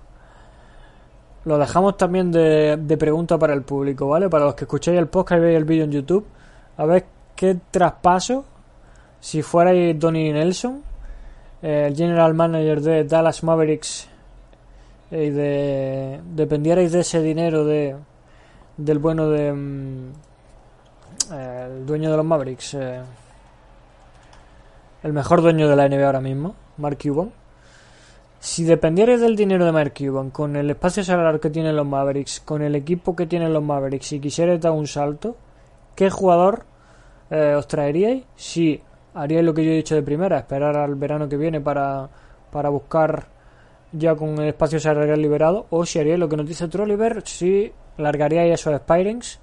[1.45, 4.28] Lo dejamos también de, de pregunta para el público, ¿vale?
[4.28, 6.26] Para los que escuchéis el podcast y veis el vídeo en YouTube,
[6.76, 7.05] a ver
[7.36, 8.45] qué traspaso,
[9.20, 10.82] si fuerais Donny Nelson,
[11.61, 14.09] el general manager de Dallas Mavericks,
[15.11, 17.97] y de dependierais de ese dinero de
[18.76, 20.12] del bueno de mm,
[21.32, 23.01] el dueño de los Mavericks eh,
[25.05, 27.30] el mejor dueño de la NBA ahora mismo, Mark Cuban,
[28.45, 32.40] si dependierais del dinero de Mark Cuban, con el espacio salarial que tienen los Mavericks,
[32.40, 35.34] con el equipo que tienen los Mavericks, si quisierais dar un salto,
[35.97, 36.66] ¿qué jugador
[37.30, 38.24] eh, os traeríais?
[38.36, 38.82] Si
[39.14, 42.11] haríais lo que yo he dicho de primera, esperar al verano que viene para,
[42.53, 43.28] para buscar
[43.92, 47.72] ya con el espacio salarial liberado, o si haríais lo que nos dice Trolliver, si
[47.97, 49.40] largaríais esos Spirings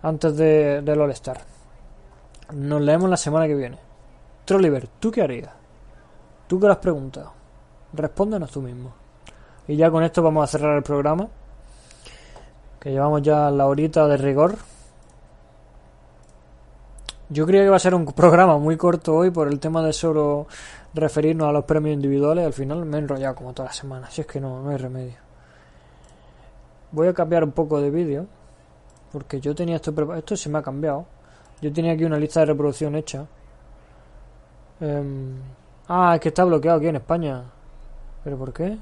[0.00, 1.42] antes de, del All-Star.
[2.54, 3.76] Nos leemos la semana que viene.
[4.46, 5.52] Trolliver, ¿tú qué harías?
[6.46, 7.39] ¿Tú qué lo has preguntado?
[7.92, 8.92] Respóndenos tú mismo.
[9.66, 11.28] Y ya con esto vamos a cerrar el programa.
[12.78, 14.56] Que llevamos ya la horita de rigor.
[17.28, 19.92] Yo creía que iba a ser un programa muy corto hoy por el tema de
[19.92, 20.48] solo
[20.94, 22.46] referirnos a los premios individuales.
[22.46, 24.10] Al final me he enrollado como toda la semana.
[24.10, 25.16] Si es que no, no hay remedio.
[26.90, 28.26] Voy a cambiar un poco de vídeo.
[29.12, 30.18] Porque yo tenía esto preparado.
[30.18, 31.06] Esto se me ha cambiado.
[31.60, 33.26] Yo tenía aquí una lista de reproducción hecha.
[34.80, 35.36] Em,
[35.88, 37.44] ah, es que está bloqueado aquí en España.
[38.24, 38.78] ¿Pero por qué?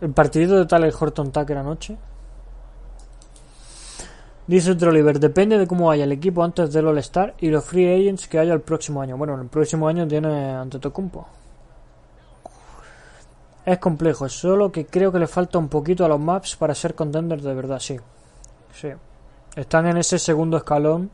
[0.00, 1.96] El partidito de tal Horton Tucker anoche.
[4.46, 8.26] Dice Trolliver, depende de cómo vaya el equipo antes del All-Star y los free agents
[8.26, 9.16] que haya el próximo año.
[9.16, 11.26] Bueno, el próximo año tiene ante Tocumpo.
[13.64, 16.96] Es complejo, solo que creo que le falta un poquito a los maps para ser
[16.96, 17.96] contenders de verdad, sí.
[18.74, 18.88] Sí.
[19.54, 21.10] Están en ese segundo escalón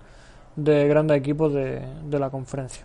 [0.59, 1.81] de grandes equipos de,
[2.11, 2.85] la conferencia.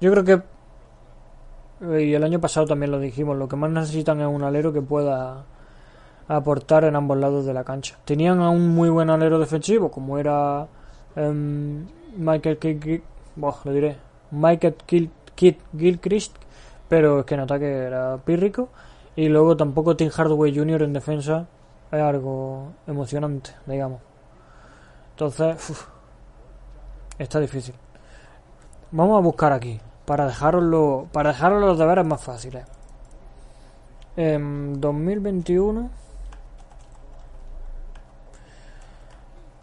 [0.00, 4.28] Yo creo que, y el año pasado también lo dijimos, lo que más necesitan es
[4.28, 5.44] un alero que pueda
[6.28, 7.98] aportar en ambos lados de la cancha.
[8.04, 10.68] Tenían a un muy buen alero defensivo, como era
[11.16, 11.84] um,
[12.16, 13.00] Michael Kidd,
[13.36, 13.96] lo diré,
[14.30, 14.76] Michael
[15.76, 16.36] Gilchrist,
[16.88, 18.68] pero es que en ataque era pírrico.
[19.16, 20.82] Y luego tampoco Tim Hardaway Jr.
[20.82, 21.48] en defensa
[21.90, 24.00] es algo emocionante, digamos.
[25.16, 25.86] Entonces,
[27.18, 27.74] está difícil.
[28.90, 32.66] Vamos a buscar aquí, para dejaroslo, para dejaros los deberes más fáciles.
[34.14, 35.88] En 2021,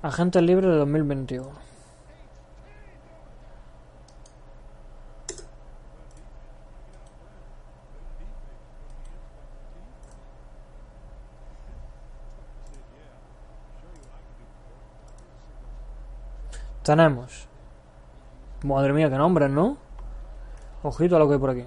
[0.02, 1.73] agentes libres de 2021.
[16.84, 17.48] Tenemos.
[18.64, 19.78] Madre mía, qué nombres, ¿no?
[20.84, 21.66] Ojito a lo que hay por aquí.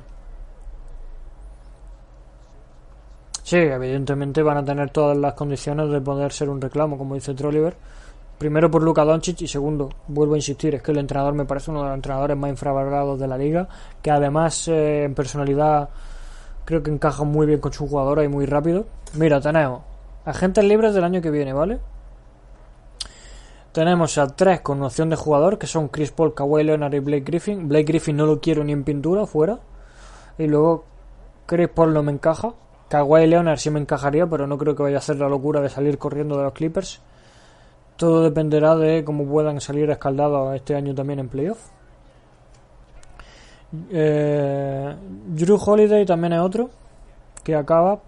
[3.42, 7.32] Sí, evidentemente van a tener todas las condiciones de poder ser un reclamo, como dice
[7.32, 7.76] Trolliver.
[8.38, 11.70] Primero por Luka Doncic y segundo, vuelvo a insistir, es que el entrenador me parece
[11.70, 13.68] uno de los entrenadores más infravalorados de la liga,
[14.02, 15.88] que además eh, en personalidad
[16.66, 18.84] creo que encaja muy bien con su jugadora y muy rápido.
[19.14, 19.80] Mira, tenemos
[20.26, 21.78] agentes libres del año que viene, ¿vale?
[23.76, 27.24] Tenemos a tres con noción de jugador, que son Chris Paul, Kawhi Leonard y Blake
[27.24, 27.68] Griffin.
[27.68, 29.58] Blake Griffin no lo quiero ni en pintura, fuera.
[30.38, 30.86] Y luego
[31.44, 32.54] Chris Paul no me encaja.
[32.88, 35.68] Kawhi Leonard sí me encajaría, pero no creo que vaya a hacer la locura de
[35.68, 37.02] salir corriendo de los Clippers.
[37.98, 41.68] Todo dependerá de cómo puedan salir escaldados este año también en playoff.
[43.90, 44.96] Eh,
[45.26, 46.70] Drew Holiday también es otro
[47.44, 48.00] que acaba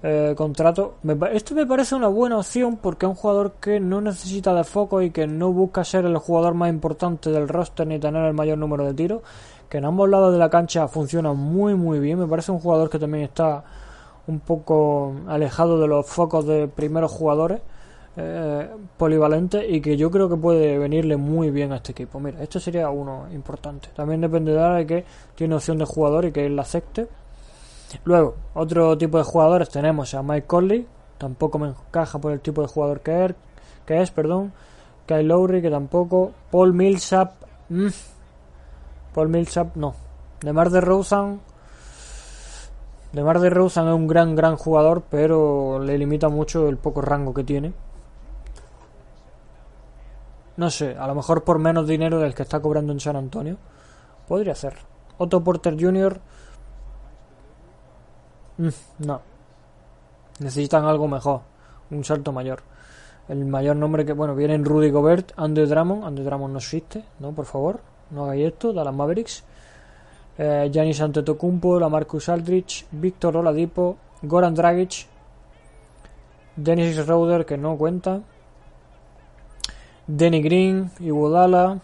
[0.00, 0.94] eh, contrato.
[1.32, 5.02] esto me parece una buena opción porque es un jugador que no necesita de foco
[5.02, 8.58] y que no busca ser el jugador más importante del roster ni tener el mayor
[8.58, 9.22] número de tiros.
[9.68, 12.18] Que en ambos lados de la cancha funciona muy muy bien.
[12.18, 13.64] Me parece un jugador que también está
[14.28, 17.60] un poco alejado de los focos de primeros jugadores.
[18.20, 22.18] Eh, polivalente y que yo creo que puede venirle muy bien a este equipo.
[22.18, 23.90] Mira, esto sería uno importante.
[23.94, 25.04] También dependerá de que
[25.36, 27.06] tiene opción de jugador y que él la acepte
[28.04, 30.86] Luego, otro tipo de jugadores tenemos a Mike Conley,
[31.16, 33.34] tampoco me encaja por el tipo de jugador que es,
[33.86, 34.52] que es perdón.
[35.06, 36.32] Kyle Lowry, que tampoco.
[36.50, 37.32] Paul Millsap,
[37.70, 37.88] mm.
[39.14, 39.94] Paul Millsap, no.
[40.42, 41.40] DeMar DeRozan,
[43.12, 47.42] DeMar DeRozan es un gran, gran jugador, pero le limita mucho el poco rango que
[47.42, 47.72] tiene.
[50.58, 53.56] No sé, a lo mejor por menos dinero del que está cobrando en San Antonio.
[54.26, 54.74] Podría ser.
[55.16, 56.20] Otto Porter Jr.
[58.58, 58.68] Mm,
[59.06, 59.20] no.
[60.40, 61.40] Necesitan algo mejor.
[61.90, 62.62] Un salto mayor.
[63.28, 66.04] El mayor nombre que, bueno, vienen Rudy Gobert, Andrew Drummond.
[66.04, 67.32] Andrew Drummond no existe, ¿no?
[67.32, 67.80] Por favor,
[68.10, 68.72] no hagáis esto.
[68.72, 69.44] Dallas Mavericks.
[70.38, 75.06] Eh, Giannis Antetokounmpo, Lamarcus Aldrich, Víctor Oladipo, Goran Dragic,
[76.54, 78.20] Dennis Schroeder, que no cuenta.
[80.06, 81.80] Denny Green, Iguodala,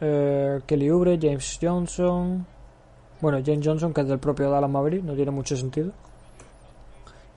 [0.00, 2.46] eh, Kelly Oubre, James Johnson.
[3.20, 5.90] Bueno, James Johnson, que es del propio Dallas Mavericks, no tiene mucho sentido.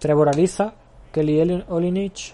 [0.02, 0.74] Trevor Ariza,
[1.12, 2.34] Kelly Olinich,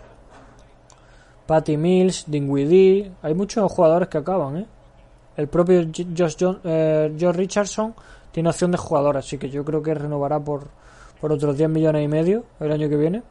[1.45, 3.11] Patty Mills, Dinwiddie.
[3.22, 4.65] Hay muchos jugadores que acaban, ¿eh?
[5.36, 5.86] El propio
[6.18, 7.93] Josh, eh, Richardson
[8.32, 10.70] tiene opción de jugador, así que yo creo que renovará por,
[11.20, 13.22] por otros 10 millones y medio el año que viene.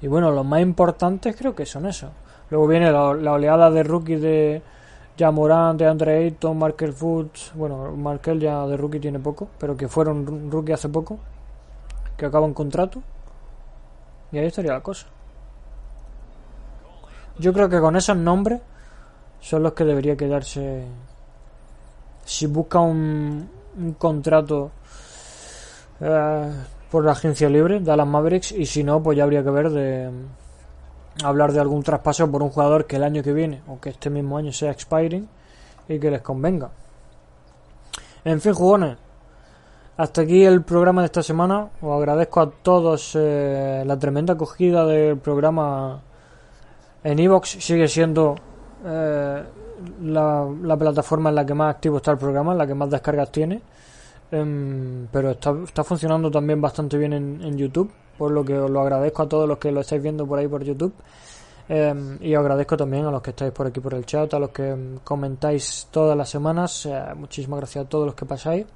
[0.00, 2.10] Y bueno, los más importantes creo que son esos.
[2.48, 4.62] Luego viene la, oleada de rookies de
[5.18, 7.50] Jamoran, de Andre Ayton, Markel Foods.
[7.56, 11.18] Bueno, Markel ya de rookie tiene poco, pero que fueron rookie hace poco
[12.16, 13.02] que acaba un contrato
[14.32, 15.06] y ahí estaría la cosa.
[17.38, 18.60] Yo creo que con esos nombres
[19.40, 20.84] son los que debería quedarse.
[22.24, 23.48] Si busca un,
[23.78, 24.72] un contrato
[26.00, 26.52] eh,
[26.90, 30.10] por la agencia libre, Dallas Mavericks, y si no, pues ya habría que ver de
[31.24, 34.10] hablar de algún traspaso por un jugador que el año que viene o que este
[34.10, 35.28] mismo año sea expiring
[35.88, 36.70] y que les convenga.
[38.24, 38.96] En fin, jugones,
[39.96, 41.70] hasta aquí el programa de esta semana.
[41.80, 46.00] Os agradezco a todos eh, la tremenda acogida del programa
[47.02, 47.48] en Evox.
[47.60, 48.34] Sigue siendo
[48.84, 49.42] eh,
[50.02, 53.32] la, plataforma en la que más activo está el programa, en la que más descargas
[53.32, 53.62] tiene.
[54.30, 58.80] Em, pero está, está, funcionando también bastante bien en, YouTube, por lo que os lo
[58.80, 60.92] agradezco a todos los que lo estáis viendo por ahí por YouTube.
[61.68, 64.38] Em, y os agradezco también a los que estáis por aquí por el chat, a
[64.38, 66.86] los que comentáis todas las semanas.
[66.86, 68.66] Eh, muchísimas gracias a todos los que pasáis.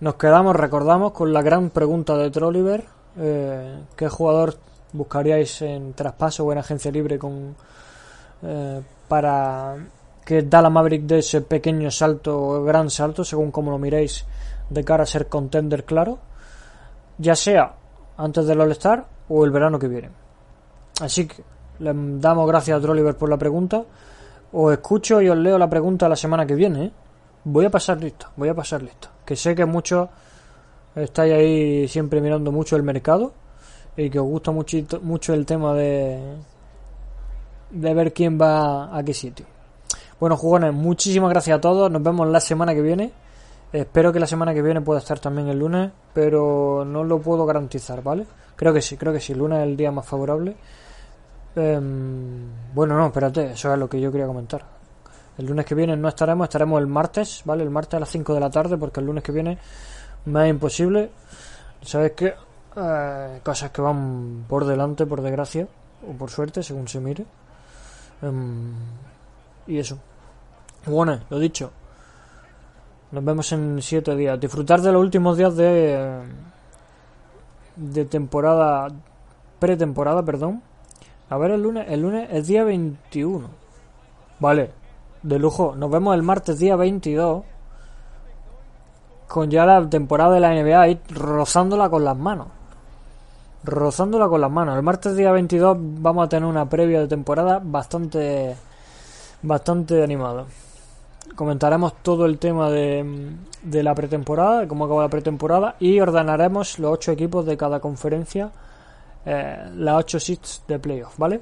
[0.00, 2.84] Nos quedamos, recordamos, con la gran pregunta de Trolliver.
[3.18, 4.54] Eh, ¿Qué jugador
[4.92, 7.56] buscaríais en traspaso o en agencia libre con
[8.42, 9.74] eh, para
[10.24, 14.24] que Dallas Maverick dé ese pequeño salto o gran salto, según como lo miréis,
[14.70, 16.20] de cara a ser contender claro?
[17.18, 17.74] Ya sea
[18.18, 20.10] antes del All-Star o el verano que viene.
[21.00, 21.42] Así que
[21.80, 23.82] le damos gracias a Trolliver por la pregunta.
[24.52, 26.84] Os escucho y os leo la pregunta la semana que viene.
[26.84, 26.92] ¿eh?
[27.42, 30.08] Voy a pasar listo, voy a pasar listo que sé que muchos
[30.96, 33.34] estáis ahí siempre mirando mucho el mercado
[33.94, 36.18] y que os gusta mucho, el tema de,
[37.68, 39.44] de ver quién va a qué sitio.
[40.18, 41.90] Bueno, jugones, muchísimas gracias a todos.
[41.90, 43.12] Nos vemos la semana que viene.
[43.70, 47.44] Espero que la semana que viene pueda estar también el lunes, pero no lo puedo
[47.44, 48.24] garantizar, ¿vale?
[48.56, 49.32] Creo que sí, creo que sí.
[49.32, 50.56] El lunes es el día más favorable.
[51.54, 54.77] Em, bueno, no, espérate, eso es lo que yo quería comentar.
[55.38, 57.62] El lunes que viene no estaremos, estaremos el martes, ¿vale?
[57.62, 59.56] El martes a las 5 de la tarde, porque el lunes que viene
[60.24, 61.10] me es imposible.
[61.80, 62.34] ¿Sabes qué?
[62.76, 65.68] Eh, cosas que van por delante, por desgracia,
[66.08, 67.24] o por suerte, según se mire.
[68.20, 68.72] Em,
[69.68, 69.98] y eso.
[70.86, 71.70] Bueno, lo dicho.
[73.12, 74.40] Nos vemos en 7 días.
[74.40, 76.20] Disfrutar de los últimos días de.
[77.76, 78.88] de temporada.
[79.60, 80.62] pretemporada, perdón.
[81.30, 81.86] A ver, el lunes.
[81.88, 83.48] El lunes es día 21.
[84.40, 84.70] Vale,
[85.28, 85.74] de lujo.
[85.76, 87.44] Nos vemos el martes día 22
[89.28, 92.48] con ya la temporada de la NBA ahí rozándola con las manos.
[93.62, 94.76] Rozándola con las manos.
[94.76, 98.56] El martes día 22 vamos a tener una previa de temporada bastante
[99.42, 100.46] bastante animada.
[101.36, 106.92] comentaremos todo el tema de, de la pretemporada, cómo acaba la pretemporada y ordenaremos los
[106.92, 108.50] ocho equipos de cada conferencia,
[109.24, 111.40] eh, las ocho seats de playoff, ¿vale?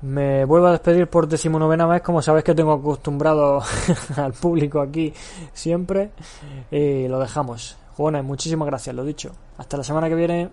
[0.00, 3.60] Me vuelvo a despedir por decimonovena vez, como sabéis que tengo acostumbrado
[4.16, 5.12] al público aquí
[5.52, 6.10] siempre.
[6.70, 7.76] Y lo dejamos.
[7.96, 9.32] Jugones, muchísimas gracias, lo dicho.
[9.56, 10.50] Hasta la semana que viene.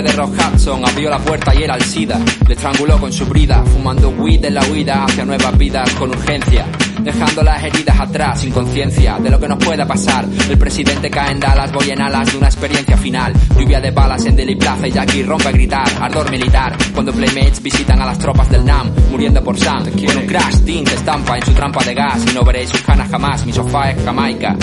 [0.00, 2.18] Timbre de Rock Hudson, abrió la puerta y era el SIDA.
[2.48, 6.64] Le estranguló con su brida, fumando weed en la huida hacia nuevas vidas con urgencia.
[7.02, 10.26] Dejando las heridas atrás, sin conciencia de lo que nos pueda pasar.
[10.48, 13.34] El presidente cae en Dallas, voy en alas de una experiencia final.
[13.58, 15.88] Lluvia de balas en Deli Plaza y Jackie rompe a gritar.
[16.00, 19.84] Ardor militar, cuando Playmates visitan a las tropas del NAM, muriendo por Sam.
[19.84, 23.10] Con un crash, Tint estampa en su trampa de gas y no veréis sus canas
[23.10, 23.44] jamás.
[23.44, 24.56] Mi sofá es Jamaica.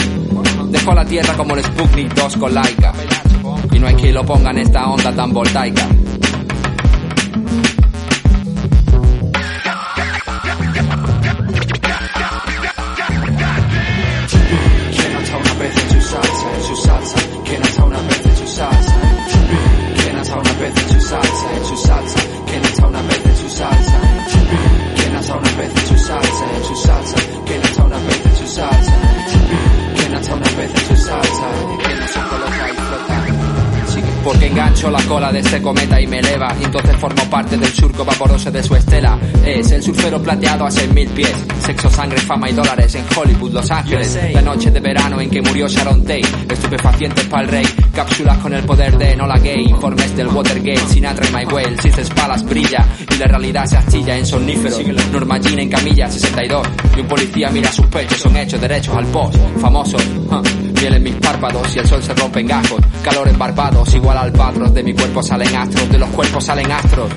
[0.70, 2.94] Dejó la tierra como el Sputnik 2 con Laika.
[3.78, 5.88] Y no hay quien lo ponga en esta onda tan voltaica.
[34.92, 36.56] La cola de este cometa y me eleva.
[36.62, 39.20] Entonces formo parte del surco vaporoso de su estela.
[39.46, 41.36] Es el surfero plateado a seis mil pies
[41.68, 44.18] Sexo, sangre, fama y dólares en Hollywood, Los Ángeles.
[44.32, 46.22] La noche de verano en que murió Sharon Tate.
[46.48, 47.66] Estupefacientes pa'l rey.
[47.94, 49.66] Cápsulas con el poder de Nola Gay.
[49.66, 54.16] Informes del Watergate Sinatra y My Well Si palas brilla y la realidad se achilla
[54.16, 54.78] en somnífero
[55.12, 59.06] Norma Jean en camilla 62 Y un policía mira sus pechos Son hechos derechos al
[59.08, 59.38] post.
[59.60, 60.42] Famosos huh.
[60.86, 62.80] En mis párpados y el sol se rompe en gajos.
[63.04, 66.72] Calor en Barbados, igual al patros De mi cuerpo salen astros, de los cuerpos salen
[66.72, 67.12] astros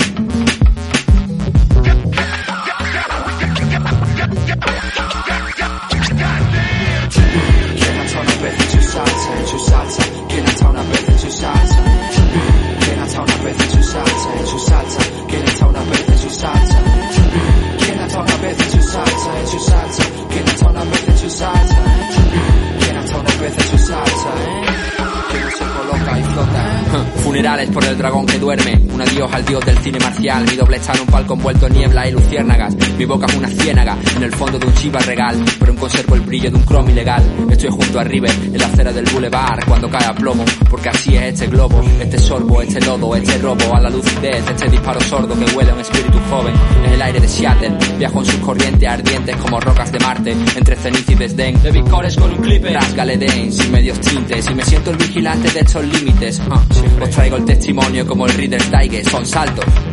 [29.40, 30.44] al dios del cine marcial.
[30.44, 32.76] Mi doble está en un palco envuelto en niebla y luciérnagas.
[32.98, 36.14] Mi boca es una ciénaga en el fondo de un chiva regal, pero aún conservo
[36.14, 37.22] el brillo de un cromo ilegal.
[37.50, 41.16] Estoy junto a River en la acera del boulevard cuando cae a plomo, porque así
[41.16, 45.34] es este globo, este sorbo, este lodo, este robo a la lucidez, este disparo sordo
[45.38, 46.54] que huele a un espíritu joven.
[46.84, 50.76] En el aire de Seattle, viajo en sus corrientes ardientes como rocas de Marte, entre
[50.76, 51.62] ceniza y desdén.
[51.62, 55.50] De bicores con un clipe, rasgale den, sin medios tintes, y me siento el vigilante
[55.50, 56.40] de estos límites.
[56.50, 56.62] Ah,
[57.02, 59.89] Os traigo el testimonio como el Reader's Digest, son saltos.